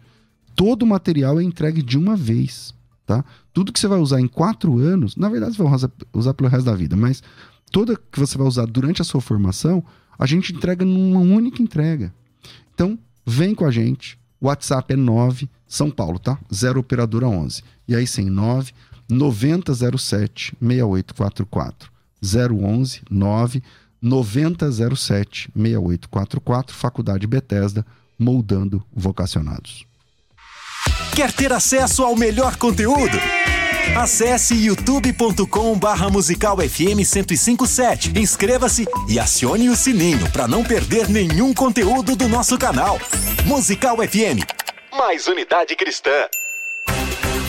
[0.55, 2.75] Todo o material é entregue de uma vez.
[3.07, 3.25] Tá?
[3.53, 6.49] Tudo que você vai usar em quatro anos, na verdade você vai usar, usar pelo
[6.49, 7.23] resto da vida, mas
[7.71, 9.85] toda que você vai usar durante a sua formação,
[10.19, 12.13] a gente entrega numa única entrega.
[12.75, 14.19] Então, vem com a gente.
[14.41, 16.39] WhatsApp é 9 São Paulo, tá?
[16.53, 17.63] 0 operadora 11.
[17.89, 18.73] E aí sim, 9
[19.09, 21.91] 9007 6844.
[22.23, 23.63] 011 9
[24.01, 27.85] 9007 6844, Faculdade Bethesda,
[28.19, 29.87] moldando vocacionados.
[31.15, 33.17] Quer ter acesso ao melhor conteúdo?
[33.97, 38.19] Acesse youtube.com barra musical FM 1057.
[38.19, 42.99] Inscreva-se e acione o sininho para não perder nenhum conteúdo do nosso canal.
[43.45, 44.43] Musical FM.
[44.93, 46.11] Mais unidade cristã.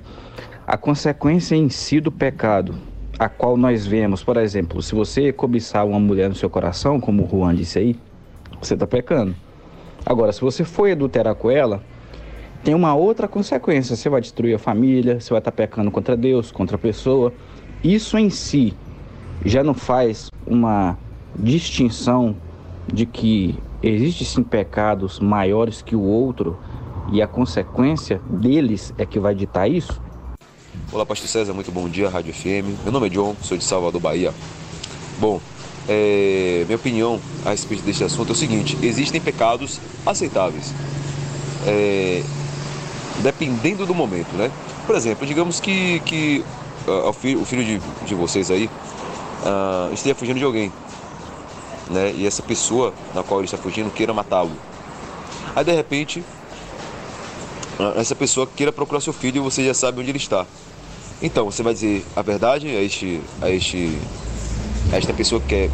[0.65, 2.73] A consequência em si do pecado,
[3.19, 7.25] a qual nós vemos, por exemplo, se você cobiçar uma mulher no seu coração, como
[7.25, 7.97] o Juan disse aí,
[8.61, 9.35] você está pecando.
[10.05, 11.83] Agora, se você for adulterar com ela,
[12.63, 13.93] tem uma outra consequência.
[13.93, 17.33] Você vai destruir a família, você vai estar pecando contra Deus, contra a pessoa.
[17.83, 18.73] Isso em si
[19.43, 20.97] já não faz uma
[21.37, 22.37] distinção
[22.87, 26.57] de que existem sim pecados maiores que o outro
[27.11, 30.01] e a consequência deles é que vai ditar isso?
[30.91, 32.83] Olá, Pastor César, muito bom dia, Rádio FM.
[32.83, 34.33] Meu nome é John, sou de Salvador, Bahia.
[35.19, 35.41] Bom,
[35.87, 40.73] é, minha opinião a respeito deste assunto é o seguinte: existem pecados aceitáveis,
[41.65, 42.23] é,
[43.21, 44.51] dependendo do momento, né?
[44.85, 46.43] Por exemplo, digamos que, que
[46.87, 48.69] uh, o filho, o filho de, de vocês aí
[49.43, 50.71] uh, esteja fugindo de alguém,
[51.89, 52.13] né?
[52.15, 54.51] E essa pessoa na qual ele está fugindo queira matá-lo.
[55.55, 56.23] Aí de repente,
[57.95, 60.45] essa pessoa queira procurar seu filho e você já sabe onde ele está.
[61.21, 63.97] Então, você vai dizer a verdade a este, a este
[64.93, 65.69] esta pessoa que quer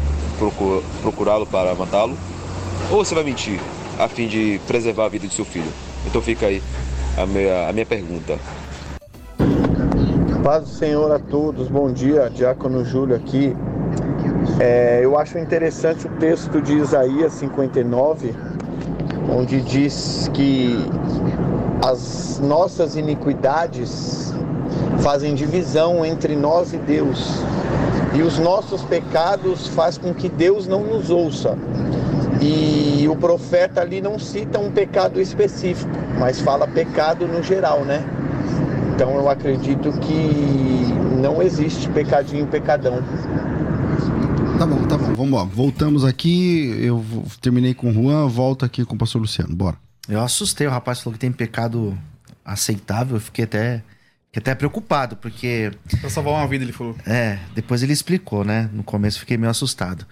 [1.02, 2.16] procurá-lo para matá-lo?
[2.90, 3.60] Ou você vai mentir
[3.98, 5.70] a fim de preservar a vida de seu filho?
[6.06, 6.62] Então fica aí
[7.16, 8.38] a minha, a minha pergunta.
[10.42, 13.56] Paz do Senhor a todos, bom dia, Diácono Júlio aqui.
[14.60, 18.34] É, eu acho interessante o texto de Isaías 59,
[19.30, 20.76] onde diz que
[21.84, 24.32] as nossas iniquidades
[25.00, 27.42] fazem divisão entre nós e Deus
[28.14, 31.58] e os nossos pecados faz com que Deus não nos ouça.
[32.40, 38.02] E o profeta ali não cita um pecado específico, mas fala pecado no geral, né?
[38.94, 43.02] Então eu acredito que não existe pecadinho pecadão.
[44.58, 45.12] Tá bom, tá bom.
[45.14, 45.44] Vamos lá.
[45.44, 46.78] Voltamos aqui.
[46.80, 47.04] Eu
[47.40, 49.54] terminei com o Juan, volto aqui com o pastor Luciano.
[49.54, 49.76] Bora.
[50.08, 51.98] Eu assustei, o rapaz falou que tem pecado
[52.44, 53.82] aceitável, eu fiquei até
[54.34, 55.70] Fiquei até preocupado, porque.
[56.00, 56.96] Pra salvar uma vida, ele falou.
[57.06, 58.68] É, depois ele explicou, né?
[58.72, 60.04] No começo fiquei meio assustado.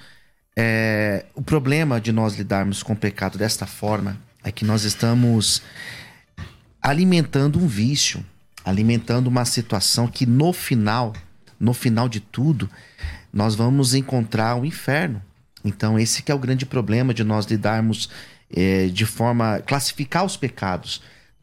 [0.56, 5.60] É, o problema de nós lidarmos com o pecado desta forma é que nós estamos
[6.80, 8.24] alimentando um vício,
[8.64, 11.12] alimentando uma situação que no final,
[11.58, 12.70] no final de tudo,
[13.32, 15.20] nós vamos encontrar o inferno.
[15.64, 18.08] Então esse que é o grande problema de nós lidarmos
[18.54, 21.00] é, de forma classificar os pecados.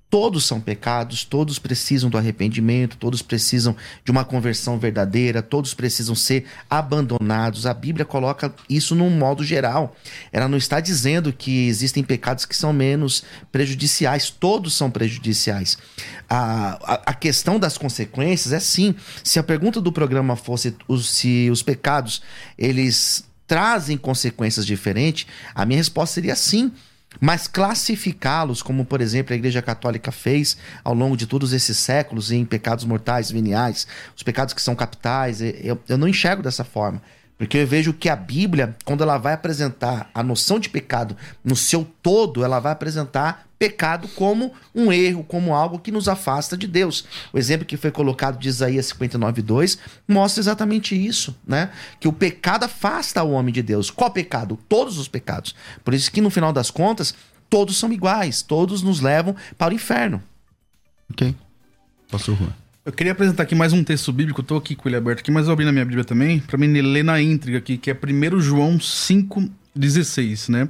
[0.10, 6.16] Todos são pecados, todos precisam do arrependimento, todos precisam de uma conversão verdadeira, todos precisam
[6.16, 7.68] ser abandonados.
[7.68, 9.96] A Bíblia coloca isso num modo geral.
[10.32, 15.78] Ela não está dizendo que existem pecados que são menos prejudiciais, todos são prejudiciais.
[16.28, 18.96] A, a, a questão das consequências é sim.
[19.24, 22.24] Se a pergunta do programa fosse os, se os pecados
[22.58, 26.72] eles trazem consequências diferentes, a minha resposta seria sim.
[27.20, 32.32] Mas classificá-los, como por exemplo a Igreja Católica fez ao longo de todos esses séculos,
[32.32, 37.02] em pecados mortais, veniais, os pecados que são capitais, eu, eu não enxergo dessa forma.
[37.40, 41.56] Porque eu vejo que a Bíblia, quando ela vai apresentar a noção de pecado no
[41.56, 46.68] seu todo, ela vai apresentar pecado como um erro, como algo que nos afasta de
[46.68, 47.06] Deus.
[47.32, 51.72] O exemplo que foi colocado de Isaías 59:2 mostra exatamente isso, né?
[51.98, 53.90] Que o pecado afasta o homem de Deus.
[53.90, 54.60] Qual pecado?
[54.68, 55.56] Todos os pecados.
[55.82, 57.16] Por isso que no final das contas,
[57.50, 60.22] todos são iguais, todos nos levam para o inferno.
[61.10, 61.34] OK.
[62.12, 62.54] Pastor Juan.
[62.90, 65.46] Eu queria apresentar aqui mais um texto bíblico, estou aqui com ele aberto aqui, mas
[65.46, 68.42] eu abri na minha Bíblia também, para mim ler na íntriga aqui, que é 1
[68.42, 70.68] João 5,16, né?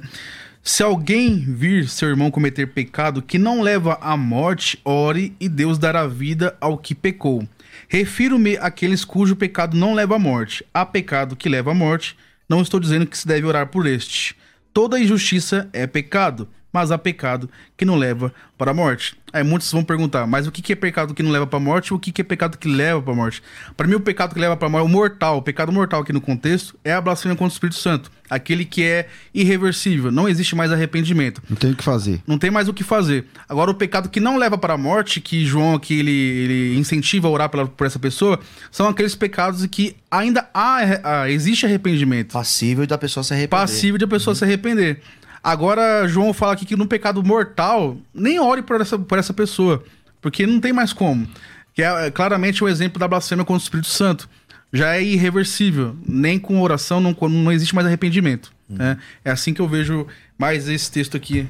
[0.62, 5.78] Se alguém vir seu irmão cometer pecado que não leva à morte, ore e Deus
[5.78, 7.48] dará vida ao que pecou.
[7.88, 10.62] Refiro-me àqueles cujo pecado não leva à morte.
[10.74, 14.36] Há pecado que leva à morte, não estou dizendo que se deve orar por este.
[14.74, 19.16] Toda injustiça é pecado mas há pecado que não leva para a morte.
[19.32, 21.88] Aí muitos vão perguntar, mas o que é pecado que não leva para a morte
[21.88, 23.42] e o que é pecado que leva para a morte?
[23.76, 26.12] Para mim, o pecado que leva para a morte, o mortal, o pecado mortal aqui
[26.12, 28.10] no contexto, é a blasfêmia contra o Espírito Santo.
[28.28, 31.42] Aquele que é irreversível, não existe mais arrependimento.
[31.48, 32.20] Não tem o que fazer.
[32.26, 33.24] Não tem mais o que fazer.
[33.48, 37.28] Agora, o pecado que não leva para a morte, que João aqui ele, ele incentiva
[37.28, 38.38] a orar pela, por essa pessoa,
[38.70, 42.32] são aqueles pecados que ainda há, há existe arrependimento.
[42.32, 43.60] Passível da pessoa se arrepender.
[43.60, 44.38] Passível da pessoa uhum.
[44.38, 45.00] se arrepender.
[45.42, 49.82] Agora, João fala aqui que no pecado mortal, nem ore por essa, por essa pessoa,
[50.20, 51.26] porque não tem mais como.
[51.74, 54.28] Que é, é claramente o um exemplo da blasfêmia contra o Espírito Santo.
[54.72, 55.96] Já é irreversível.
[56.06, 58.52] Nem com oração não, não existe mais arrependimento.
[58.68, 58.76] Hum.
[58.76, 58.98] Né?
[59.24, 60.06] É assim que eu vejo
[60.38, 61.48] mais esse texto aqui.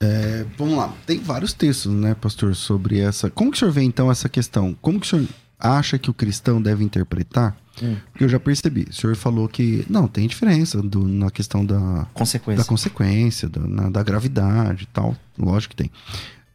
[0.00, 0.92] É, vamos lá.
[1.06, 3.30] Tem vários textos, né, pastor, sobre essa.
[3.30, 4.76] Como que o senhor vê então essa questão?
[4.80, 5.26] Como que o senhor
[5.60, 7.96] acha que o cristão deve interpretar Hum.
[8.18, 8.86] Eu já percebi.
[8.90, 13.66] O senhor falou que não tem diferença do, na questão da consequência, da, consequência, do,
[13.66, 15.16] na, da gravidade e tal.
[15.38, 15.90] Lógico que tem.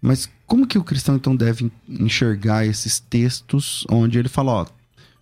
[0.02, 4.66] Mas como que o cristão então deve enxergar esses textos onde ele fala, ó,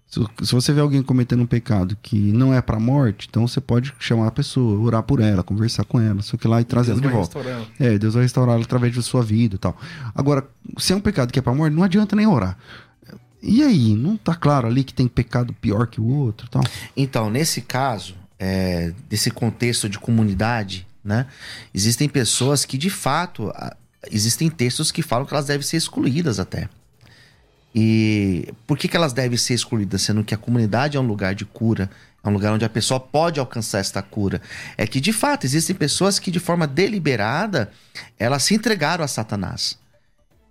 [0.07, 3.61] Se, se você vê alguém cometendo um pecado que não é pra morte, então você
[3.61, 6.91] pode chamar a pessoa, orar por ela, conversar com ela, só que lá e trazer
[6.91, 7.39] ela Deus de volta.
[7.79, 9.77] É, Deus vai restaurar ela através da sua vida e tal.
[10.13, 10.45] Agora,
[10.77, 12.57] se é um pecado que é pra morte, não adianta nem orar.
[13.45, 16.63] E aí, não tá claro ali que tem pecado pior que o outro tal?
[16.95, 21.27] Então, nesse caso, é, desse contexto de comunidade, né?
[21.73, 23.51] Existem pessoas que, de fato,
[24.09, 26.69] existem textos que falam que elas devem ser excluídas até.
[27.75, 30.03] E por que, que elas devem ser excluídas?
[30.03, 31.89] Sendo que a comunidade é um lugar de cura,
[32.23, 34.41] é um lugar onde a pessoa pode alcançar esta cura.
[34.77, 37.71] É que, de fato, existem pessoas que, de forma deliberada,
[38.17, 39.77] elas se entregaram a Satanás.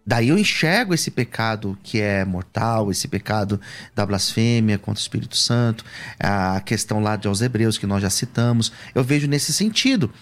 [0.05, 3.61] Daí eu enxergo esse pecado que é mortal, esse pecado
[3.95, 5.85] da blasfêmia contra o Espírito Santo,
[6.19, 8.73] a questão lá de aos Hebreus que nós já citamos.
[8.95, 10.13] Eu vejo nesse sentido.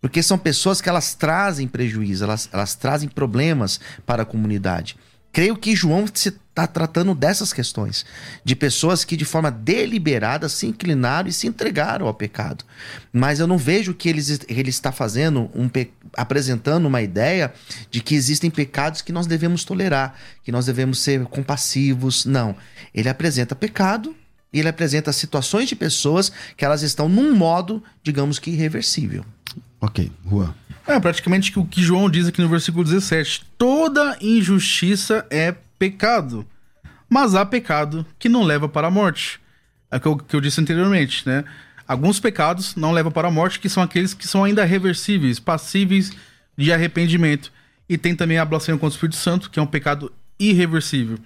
[0.00, 4.96] Porque são pessoas que elas trazem prejuízo, elas, elas trazem problemas para a comunidade.
[5.32, 8.06] Creio que João se está tratando dessas questões,
[8.42, 12.64] de pessoas que de forma deliberada se inclinaram e se entregaram ao pecado.
[13.12, 15.70] Mas eu não vejo que eles, ele está fazendo um
[16.16, 17.52] apresentando uma ideia
[17.90, 22.24] de que existem pecados que nós devemos tolerar, que nós devemos ser compassivos.
[22.24, 22.56] Não,
[22.94, 24.16] ele apresenta pecado
[24.50, 29.26] e ele apresenta situações de pessoas que elas estão num modo, digamos que irreversível.
[29.78, 30.54] Ok, Juan.
[30.86, 36.46] É praticamente o que João diz aqui no versículo 17: toda injustiça é pecado,
[37.08, 39.40] mas há pecado que não leva para a morte.
[39.90, 41.44] É o que eu, que eu disse anteriormente, né?
[41.86, 46.10] Alguns pecados não levam para a morte, que são aqueles que são ainda reversíveis, passíveis
[46.56, 47.52] de arrependimento.
[47.88, 51.18] E tem também a blasfêmia contra o Espírito Santo, que é um pecado irreversível.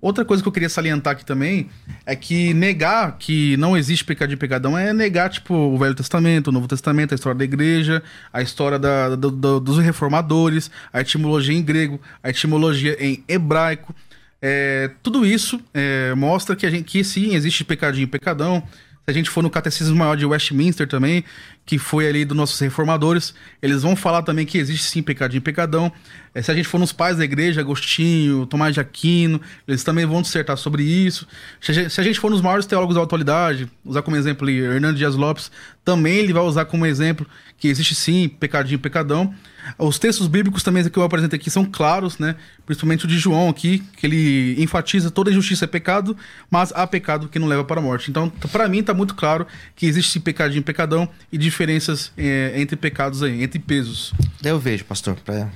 [0.00, 1.68] Outra coisa que eu queria salientar aqui também
[2.04, 6.48] é que negar que não existe pecado de pecadão é negar, tipo, o Velho Testamento,
[6.48, 11.00] o Novo Testamento, a história da igreja, a história da- do- do- dos reformadores, a
[11.00, 13.94] etimologia em grego, a etimologia em hebraico.
[14.40, 18.62] É, tudo isso é, mostra que, a gente, que sim, existe pecadinho e pecadão.
[19.06, 21.22] Se a gente for no Catecismo Maior de Westminster também,
[21.64, 23.32] que foi ali dos nossos reformadores,
[23.62, 25.92] eles vão falar também que existe sim pecadinho e pecadão.
[26.34, 30.04] É, se a gente for nos pais da igreja, Agostinho, Tomás de Aquino, eles também
[30.04, 31.24] vão dissertar sobre isso.
[31.60, 35.14] Se a gente, for nos maiores teólogos da atualidade, usar como exemplo ali Hernando Dias
[35.14, 35.52] Lopes,
[35.86, 37.24] também ele vai usar como exemplo
[37.56, 39.32] que existe sim pecadinho pecadão.
[39.78, 42.34] Os textos bíblicos também que eu apresentei aqui são claros, né?
[42.66, 46.16] Principalmente o de João aqui, que ele enfatiza toda injustiça é pecado,
[46.50, 48.10] mas há pecado que não leva para a morte.
[48.10, 53.22] Então, para mim tá muito claro que existe pecadinho pecadão e diferenças eh, entre pecados
[53.22, 54.12] aí, entre pesos.
[54.44, 55.48] Eu vejo, pastor, para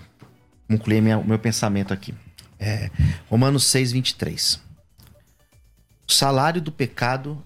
[0.69, 2.15] concluir minha- meu pensamento aqui.
[2.59, 2.89] É,
[3.29, 4.61] Romanos 6, 23.
[6.09, 7.43] O salário do pecado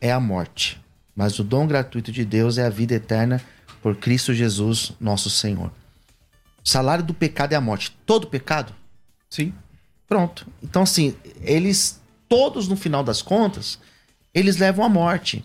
[0.00, 0.78] é a morte,
[1.16, 3.40] mas o dom gratuito de Deus é a vida eterna
[3.82, 5.72] por Cristo Jesus, nosso Senhor.
[6.62, 7.96] O salário do pecado é a morte.
[8.04, 8.74] Todo pecado?
[9.30, 9.54] Sim.
[10.06, 10.46] Pronto.
[10.62, 13.78] Então, assim, eles, todos no final das contas,
[14.34, 15.44] eles levam à morte.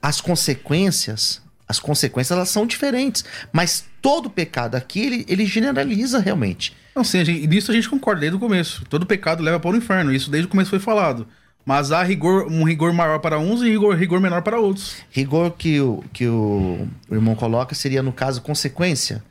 [0.00, 3.24] As consequências, as consequências, elas são diferentes.
[3.52, 6.76] Mas todo pecado aqui, ele, ele generaliza realmente.
[6.94, 8.84] Não, sim, gente, nisso a gente concorda desde o começo.
[8.86, 11.26] Todo pecado leva para o inferno, isso desde o começo foi falado.
[11.68, 14.96] Mas há rigor, um rigor maior para uns e rigor, rigor menor para outros.
[15.10, 19.22] Rigor que o, que o irmão coloca seria, no caso, consequência.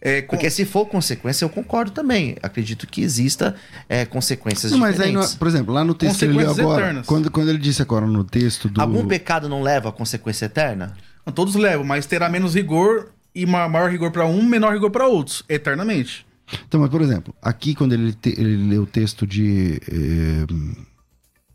[0.00, 2.36] É, Porque se for consequência, eu concordo também.
[2.40, 3.56] Acredito que exista
[3.88, 5.32] é, consequências Não, mas aí, diferentes.
[5.32, 7.06] no- por exemplo, lá no texto que ele leu agora, eternas.
[7.06, 8.80] quando, quando ele disse agora no texto do.
[8.80, 10.96] Algum pecado não leva a consequência eterna?
[11.34, 15.08] Todos levam, mas terá menos rigor e ma- maior rigor para um, menor rigor para
[15.08, 16.24] outros, eternamente.
[16.68, 20.46] Então, mas por exemplo, aqui quando ele, te- ele lê o texto de eh,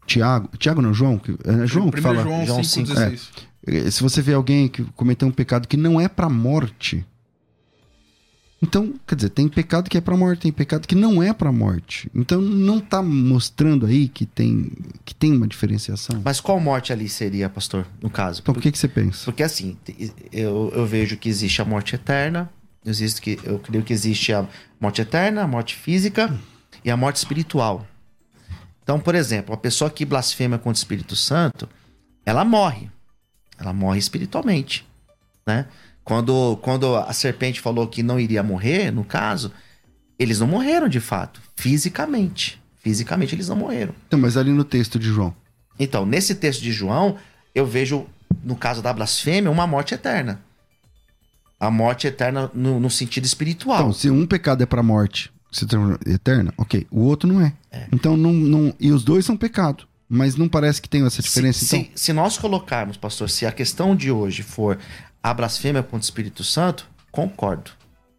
[0.07, 2.23] Tiago, Tiago não, João, que- é João que fala.
[2.23, 3.29] João 5,16.
[3.67, 7.05] É, se você vê alguém que cometeu um pecado que não é pra morte,
[8.59, 11.51] então, quer dizer, tem pecado que é pra morte, tem pecado que não é pra
[11.51, 12.09] morte.
[12.15, 14.71] Então, não tá mostrando aí que tem
[15.05, 16.19] que tem uma diferenciação.
[16.25, 18.39] Mas qual morte ali seria, pastor, no caso?
[18.41, 19.25] Então, o que que você pensa?
[19.25, 19.77] Porque assim,
[20.31, 22.49] eu, eu vejo que existe a morte eterna,
[22.83, 24.47] existe que, eu creio que existe a
[24.81, 26.35] morte eterna, a morte física
[26.83, 27.85] e a morte espiritual.
[28.87, 31.67] Então, por exemplo, a pessoa que blasfema contra o Espírito Santo,
[32.25, 32.89] ela morre.
[33.59, 34.87] Ela morre espiritualmente,
[35.45, 35.65] né?
[36.05, 39.51] Quando, quando a serpente falou que não iria morrer, no caso,
[40.17, 42.61] eles não morreram de fato, fisicamente.
[42.77, 43.93] Fisicamente eles não morreram.
[44.07, 45.35] Então, mas ali no texto de João.
[45.77, 47.17] Então, nesse texto de João,
[47.53, 48.07] eu vejo,
[48.41, 50.39] no caso da blasfêmia, uma morte eterna.
[51.59, 53.79] A morte eterna no, no sentido espiritual.
[53.81, 56.85] Então, se um pecado é pra morte, se torna eterna, ok.
[56.91, 57.53] O outro não é.
[57.91, 58.73] Então, não, não.
[58.79, 59.85] E os dois são pecado.
[60.09, 61.91] Mas não parece que tem essa diferença, se, então?
[61.93, 64.77] se, se nós colocarmos, pastor, se a questão de hoje for
[65.21, 67.71] a blasfêmia contra o Espírito Santo, concordo.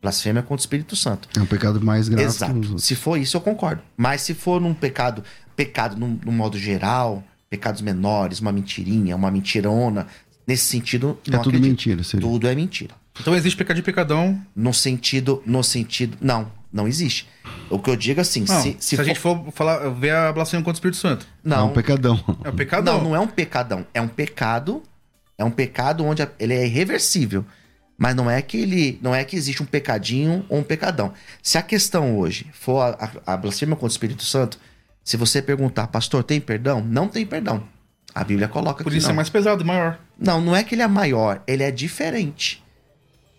[0.02, 1.28] Blasfêmia contra o Espírito Santo.
[1.36, 2.54] É um pecado mais grave que os Exato.
[2.54, 2.84] outros.
[2.84, 3.80] Se for isso, eu concordo.
[3.96, 5.24] Mas se for num pecado,
[5.56, 10.06] pecado num, num modo geral, pecados menores, uma mentirinha, uma mentirona.
[10.46, 11.62] Nesse sentido, É tudo acredito.
[11.62, 12.26] mentira, seria.
[12.28, 12.94] Tudo é mentira.
[13.18, 14.40] Então existe pecadinho e pecadão.
[14.54, 17.28] No sentido, no sentido, não, não existe.
[17.70, 20.64] O que eu digo assim, Não, se, se, a gente for falar, ver a blasfêmia
[20.64, 21.26] contra o Espírito Santo.
[21.44, 22.22] É não, um pecadão.
[22.44, 22.98] É um pecadão.
[22.98, 24.82] não, não é um pecadão, é um pecado,
[25.36, 27.44] é um pecado onde ele é irreversível.
[28.00, 31.12] Mas não é que ele, não é que existe um pecadinho ou um pecadão.
[31.42, 34.56] Se a questão hoje for a, a, a blasfêmia contra o Espírito Santo,
[35.02, 36.80] se você perguntar, pastor, tem perdão?
[36.80, 37.64] Não tem perdão.
[38.14, 39.14] A Bíblia coloca Por que isso não.
[39.14, 39.98] é mais pesado e maior.
[40.18, 42.62] Não, não é que ele é maior, ele é diferente.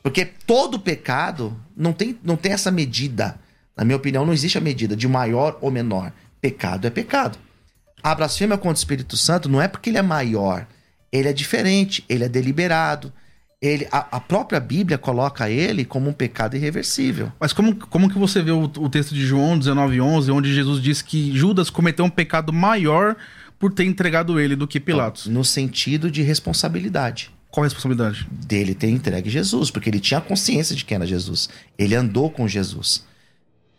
[0.02, 3.40] Porque todo pecado não tem, não tem essa medida.
[3.76, 6.12] Na minha opinião, não existe a medida de maior ou menor.
[6.42, 7.38] Pecado é pecado.
[8.02, 10.66] A blasfêmia contra o Espírito Santo não é porque ele é maior,
[11.12, 13.12] ele é diferente, ele é deliberado.
[13.62, 17.30] Ele, a, a própria Bíblia coloca ele como um pecado irreversível.
[17.38, 21.02] Mas como, como que você vê o, o texto de João 19:11, onde Jesus diz
[21.02, 23.18] que Judas cometeu um pecado maior
[23.60, 25.28] por ter entregado ele do que Pilatos?
[25.28, 27.32] No sentido de responsabilidade.
[27.52, 28.28] Qual a responsabilidade?
[28.32, 31.50] dele ter entregue Jesus, porque ele tinha consciência de quem era Jesus.
[31.78, 33.04] Ele andou com Jesus.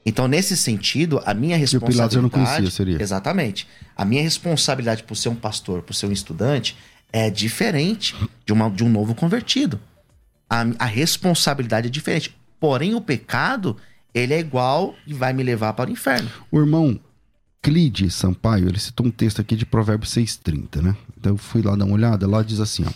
[0.04, 2.10] Então, nesse sentido, a minha o responsabilidade.
[2.10, 3.02] Pilatos eu não conhecia, seria.
[3.02, 3.68] Exatamente.
[3.96, 6.76] A minha responsabilidade por ser um pastor, por ser um estudante,
[7.12, 8.16] é diferente
[8.46, 9.78] de, uma, de um novo convertido.
[10.48, 12.34] A, a responsabilidade é diferente.
[12.58, 13.76] Porém, o pecado,
[14.14, 16.30] ele é igual e vai me levar para o inferno.
[16.50, 16.98] O irmão
[17.62, 20.96] Clide Sampaio, ele citou um texto aqui de Provérbios 6,30, né?
[21.18, 22.92] Então eu fui lá dar uma olhada, lá diz assim, ó.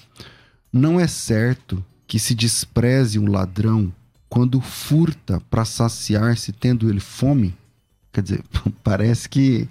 [0.76, 3.92] Não é certo que se despreze um ladrão
[4.28, 7.54] quando furta para saciar-se tendo ele fome?
[8.12, 8.42] Quer dizer,
[8.82, 9.68] parece que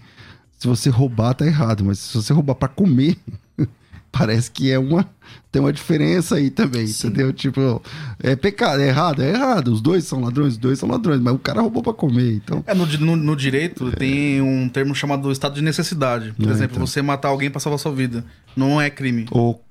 [0.57, 3.17] se você roubar tá errado, mas se você roubar para comer,
[4.11, 5.07] parece que é uma
[5.51, 7.31] tem uma diferença aí também, entendeu?
[7.33, 7.81] Tipo,
[8.19, 9.67] é pecado, é errado, é errado.
[9.69, 12.63] Os dois são ladrões, os dois são ladrões, mas o cara roubou para comer, então
[12.65, 16.31] É, no, no- no direito tem um termo chamado estado de necessidade.
[16.33, 16.87] Por É, exemplo, então.
[16.87, 18.25] você matar alguém pra salvar sua vida.
[18.55, 19.25] Não é crime.
[19.31, 19.63] ou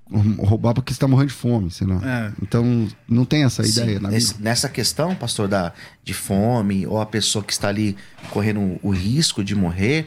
[0.45, 2.01] roubar porque você tá morrendo de fome, sei lá.
[2.05, 2.33] É.
[2.43, 5.73] Então, não tem essa Sim, ideia na nesse- nessa questão, pastor, da,
[6.05, 7.97] de fome, ou a pessoa que está ali
[8.31, 10.07] correndo o risco de morrer,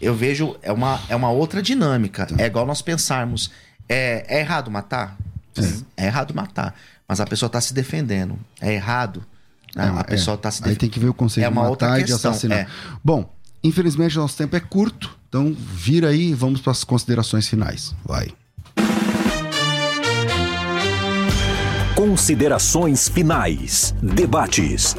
[0.00, 2.26] eu vejo é uma, é uma outra dinâmica.
[2.26, 2.34] Tá.
[2.38, 3.50] É igual nós pensarmos:
[3.88, 5.16] é, é errado matar?
[5.96, 6.06] É.
[6.06, 6.74] errado matar.
[7.08, 8.38] Mas a pessoa está se defendendo.
[8.60, 9.24] É errado.
[9.74, 9.92] né?
[9.98, 10.36] A pessoa é.
[10.36, 12.58] está se Aí tem que ver o conceito É de outra matar e de assassinar.
[12.58, 12.66] é.
[13.02, 13.32] Bom,
[13.64, 17.94] infelizmente nosso tempo é curto, então vira aí e vamos para as considerações finais.
[18.04, 18.28] Vai.
[21.98, 23.92] Considerações finais.
[24.00, 24.94] Debates.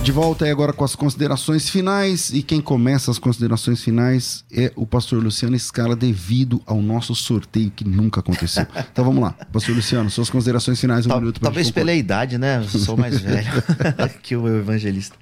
[0.00, 4.72] De volta aí agora com as considerações finais e quem começa as considerações finais é
[4.74, 8.66] o pastor Luciano Scala devido ao nosso sorteio que nunca aconteceu.
[8.92, 12.58] Então vamos lá, pastor Luciano, suas considerações finais, um Tal- minuto talvez pela idade, né?
[12.58, 13.48] Eu sou mais velho
[14.22, 15.16] que o evangelista.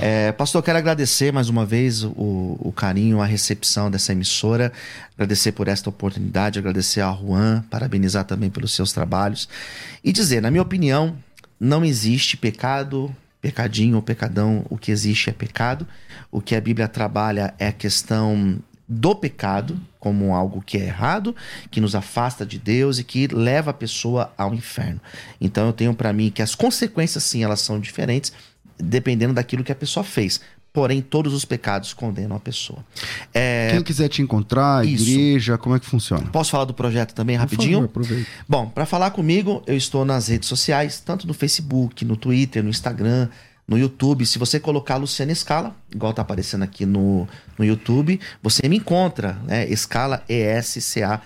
[0.00, 2.12] É, pastor, quero agradecer mais uma vez o,
[2.60, 4.72] o carinho, a recepção dessa emissora,
[5.14, 9.48] agradecer por esta oportunidade, agradecer a Juan, parabenizar também pelos seus trabalhos
[10.04, 11.16] e dizer, na minha opinião,
[11.58, 15.86] não existe pecado, pecadinho ou pecadão, o que existe é pecado.
[16.30, 18.58] O que a Bíblia trabalha é a questão
[18.88, 21.34] do pecado como algo que é errado,
[21.70, 25.00] que nos afasta de Deus e que leva a pessoa ao inferno.
[25.40, 28.32] Então eu tenho para mim que as consequências sim, elas são diferentes
[28.78, 30.40] dependendo daquilo que a pessoa fez.
[30.76, 32.84] Porém, todos os pecados condenam a pessoa.
[33.32, 35.08] É, Quem quiser te encontrar, Isso.
[35.08, 36.26] igreja, como é que funciona?
[36.26, 37.78] Posso falar do projeto também Por rapidinho?
[37.78, 38.30] favor, aproveita.
[38.46, 42.68] Bom, para falar comigo, eu estou nas redes sociais, tanto no Facebook, no Twitter, no
[42.68, 43.30] Instagram,
[43.66, 44.26] no YouTube.
[44.26, 47.26] Se você colocar Luciana Escala, igual tá aparecendo aqui no,
[47.58, 49.66] no YouTube, você me encontra, né?
[49.70, 51.22] Escala E-S-C-A-L-A.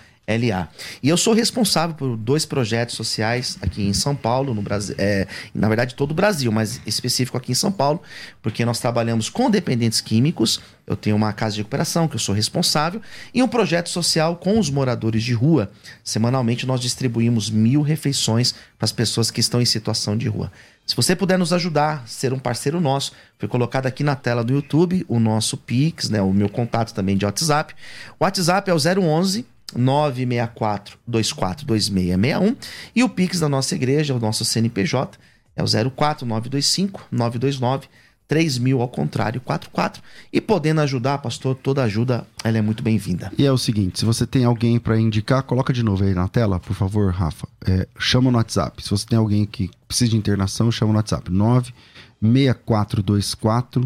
[1.01, 5.27] E eu sou responsável por dois projetos sociais aqui em São Paulo, no Brasil, é,
[5.53, 8.01] na verdade todo o Brasil, mas específico aqui em São Paulo,
[8.41, 10.61] porque nós trabalhamos com dependentes químicos.
[10.85, 13.01] Eu tenho uma casa de recuperação que eu sou responsável
[13.33, 15.71] e um projeto social com os moradores de rua.
[16.03, 20.51] Semanalmente nós distribuímos mil refeições para as pessoas que estão em situação de rua.
[20.85, 24.53] Se você puder nos ajudar, ser um parceiro nosso, foi colocado aqui na tela do
[24.53, 27.73] YouTube o nosso Pix, né, o meu contato também de WhatsApp.
[28.19, 29.45] O WhatsApp é o 011
[29.75, 32.55] 964 242661
[32.95, 35.17] e o Pix da nossa igreja, o nosso CNPJ,
[35.55, 37.87] é o 04 925 929
[38.31, 40.01] 3000 ao contrário 44.
[40.31, 43.29] E podendo ajudar, pastor, toda ajuda ela é muito bem-vinda.
[43.37, 46.29] E é o seguinte, se você tem alguém para indicar, coloca de novo aí na
[46.29, 47.45] tela, por favor, Rafa.
[47.67, 48.81] É, chama no WhatsApp.
[48.81, 51.29] Se você tem alguém que precisa de internação, chama no WhatsApp.
[51.29, 53.81] 96424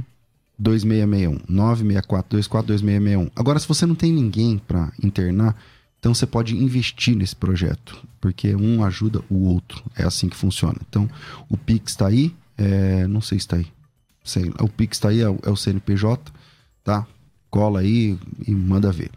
[0.59, 1.39] 2661.
[1.49, 3.31] 96424 2661.
[3.36, 5.55] Agora, se você não tem ninguém para internar,
[6.06, 9.82] então você pode investir nesse projeto, porque um ajuda o outro.
[9.97, 10.78] É assim que funciona.
[10.88, 11.10] Então,
[11.49, 13.66] o Pix está aí, é, não sei se está aí.
[14.24, 16.32] Sei, o Pix está aí, é o, é o CNPJ,
[16.84, 17.08] tá?
[17.49, 19.10] cola aí e manda ver.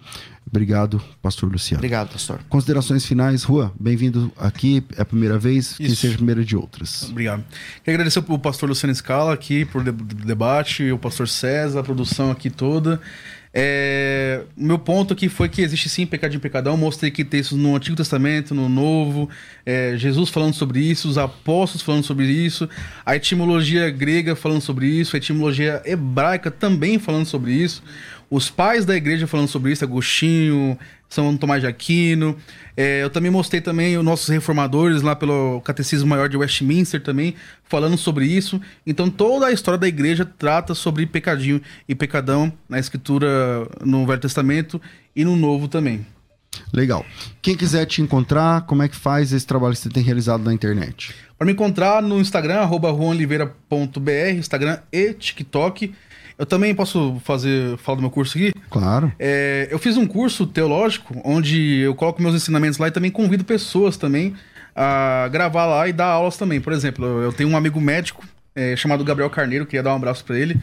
[0.47, 1.80] Obrigado, pastor Luciano.
[1.80, 2.41] Obrigado, pastor.
[2.49, 5.97] Considerações finais, Rua, bem-vindo aqui, é a primeira vez, que Isso.
[5.97, 7.03] seja a primeira de outras.
[7.11, 7.45] Obrigado.
[7.84, 12.30] Queria agradecer o pastor Luciano Scala aqui por de- debate, o pastor César, a produção
[12.30, 12.99] aqui toda.
[13.53, 16.76] É, meu ponto aqui foi que existe sim pecadinho e pecadão.
[16.76, 19.28] Mostrei que textos no Antigo Testamento, no Novo,
[19.64, 22.68] é, Jesus falando sobre isso, os apóstolos falando sobre isso,
[23.05, 27.82] a etimologia grega falando sobre isso, a etimologia hebraica também falando sobre isso,
[28.30, 32.36] os pais da igreja falando sobre isso, Agostinho, São Tomás de Aquino.
[32.76, 37.34] É, eu também mostrei também os nossos reformadores lá pelo Catecismo Maior de Westminster também,
[37.64, 38.60] falando sobre isso.
[38.86, 44.20] Então toda a história da igreja trata sobre pecadinho e pecadão na escritura no Velho
[44.20, 44.80] Testamento
[45.16, 46.06] e no Novo também.
[46.72, 47.04] Legal.
[47.40, 50.52] Quem quiser te encontrar, como é que faz esse trabalho que você tem realizado na
[50.52, 51.14] internet?
[51.36, 55.94] Para me encontrar no Instagram, arroba juanoliveira.br, Instagram e TikTok.
[56.39, 58.53] Eu também posso fazer, falar do meu curso aqui?
[58.70, 59.12] Claro.
[59.18, 63.45] É, eu fiz um curso teológico onde eu coloco meus ensinamentos lá e também convido
[63.45, 64.34] pessoas também
[64.74, 66.61] a gravar lá e dar aulas também.
[66.61, 68.24] Por exemplo, eu tenho um amigo médico
[68.55, 70.61] é, chamado Gabriel Carneiro, queria dar um abraço para ele.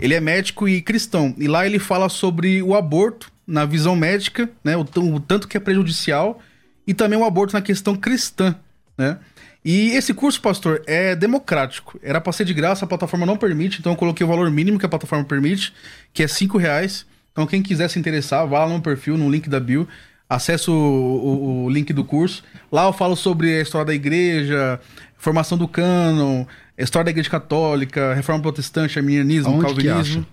[0.00, 1.34] Ele é médico e cristão.
[1.36, 4.76] E lá ele fala sobre o aborto na visão médica, né?
[4.76, 6.40] O, o tanto que é prejudicial
[6.86, 8.54] e também o aborto na questão cristã,
[8.96, 9.18] né?
[9.70, 11.98] E esse curso, pastor, é democrático.
[12.02, 14.78] Era pra ser de graça, a plataforma não permite, então eu coloquei o valor mínimo
[14.78, 15.74] que a plataforma permite,
[16.14, 17.04] que é 5 reais.
[17.32, 19.86] Então quem quiser se interessar, vá lá no perfil, no link da bio,
[20.28, 22.42] acesse o, o- o link do curso.
[22.72, 24.80] Lá eu falo sobre a história da igreja,
[25.18, 26.46] formação do cânon,
[26.78, 30.26] a história da igreja católica, reforma protestante, arminianismo, Aonde calvinismo.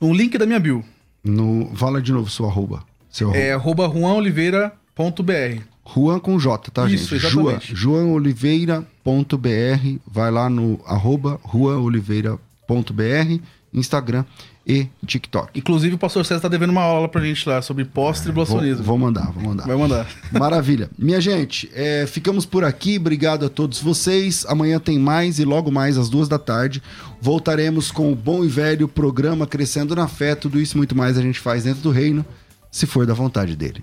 [0.00, 0.84] No link da minha bio.
[1.22, 2.82] No, fala de novo seu arroba.
[3.08, 3.38] Seu arroba.
[3.44, 5.62] É arroba juanoliveira.br.
[5.84, 7.30] Juan com J, tá, Isso, gente?
[7.30, 7.74] Juan, exatamente.
[7.74, 13.40] joanoliveira.br, vai lá no arroba juanoliveira.br,
[13.74, 14.24] Instagram
[14.66, 15.58] e TikTok.
[15.58, 18.84] Inclusive o pastor César tá devendo uma aula pra gente lá sobre Vou, pós-tribulacionismo.
[18.84, 19.66] vou mandar, vou mandar.
[19.66, 20.06] Vai mandar.
[20.30, 20.88] Maravilha.
[20.96, 22.96] Minha gente, é, ficamos por aqui.
[22.96, 24.46] Obrigado a todos vocês.
[24.48, 26.80] Amanhã tem mais e logo mais às duas da tarde
[27.20, 30.34] voltaremos com o bom e velho programa Crescendo na Fé.
[30.34, 32.24] Tudo isso e muito mais a gente faz dentro do reino,
[32.70, 33.82] se for da vontade dele.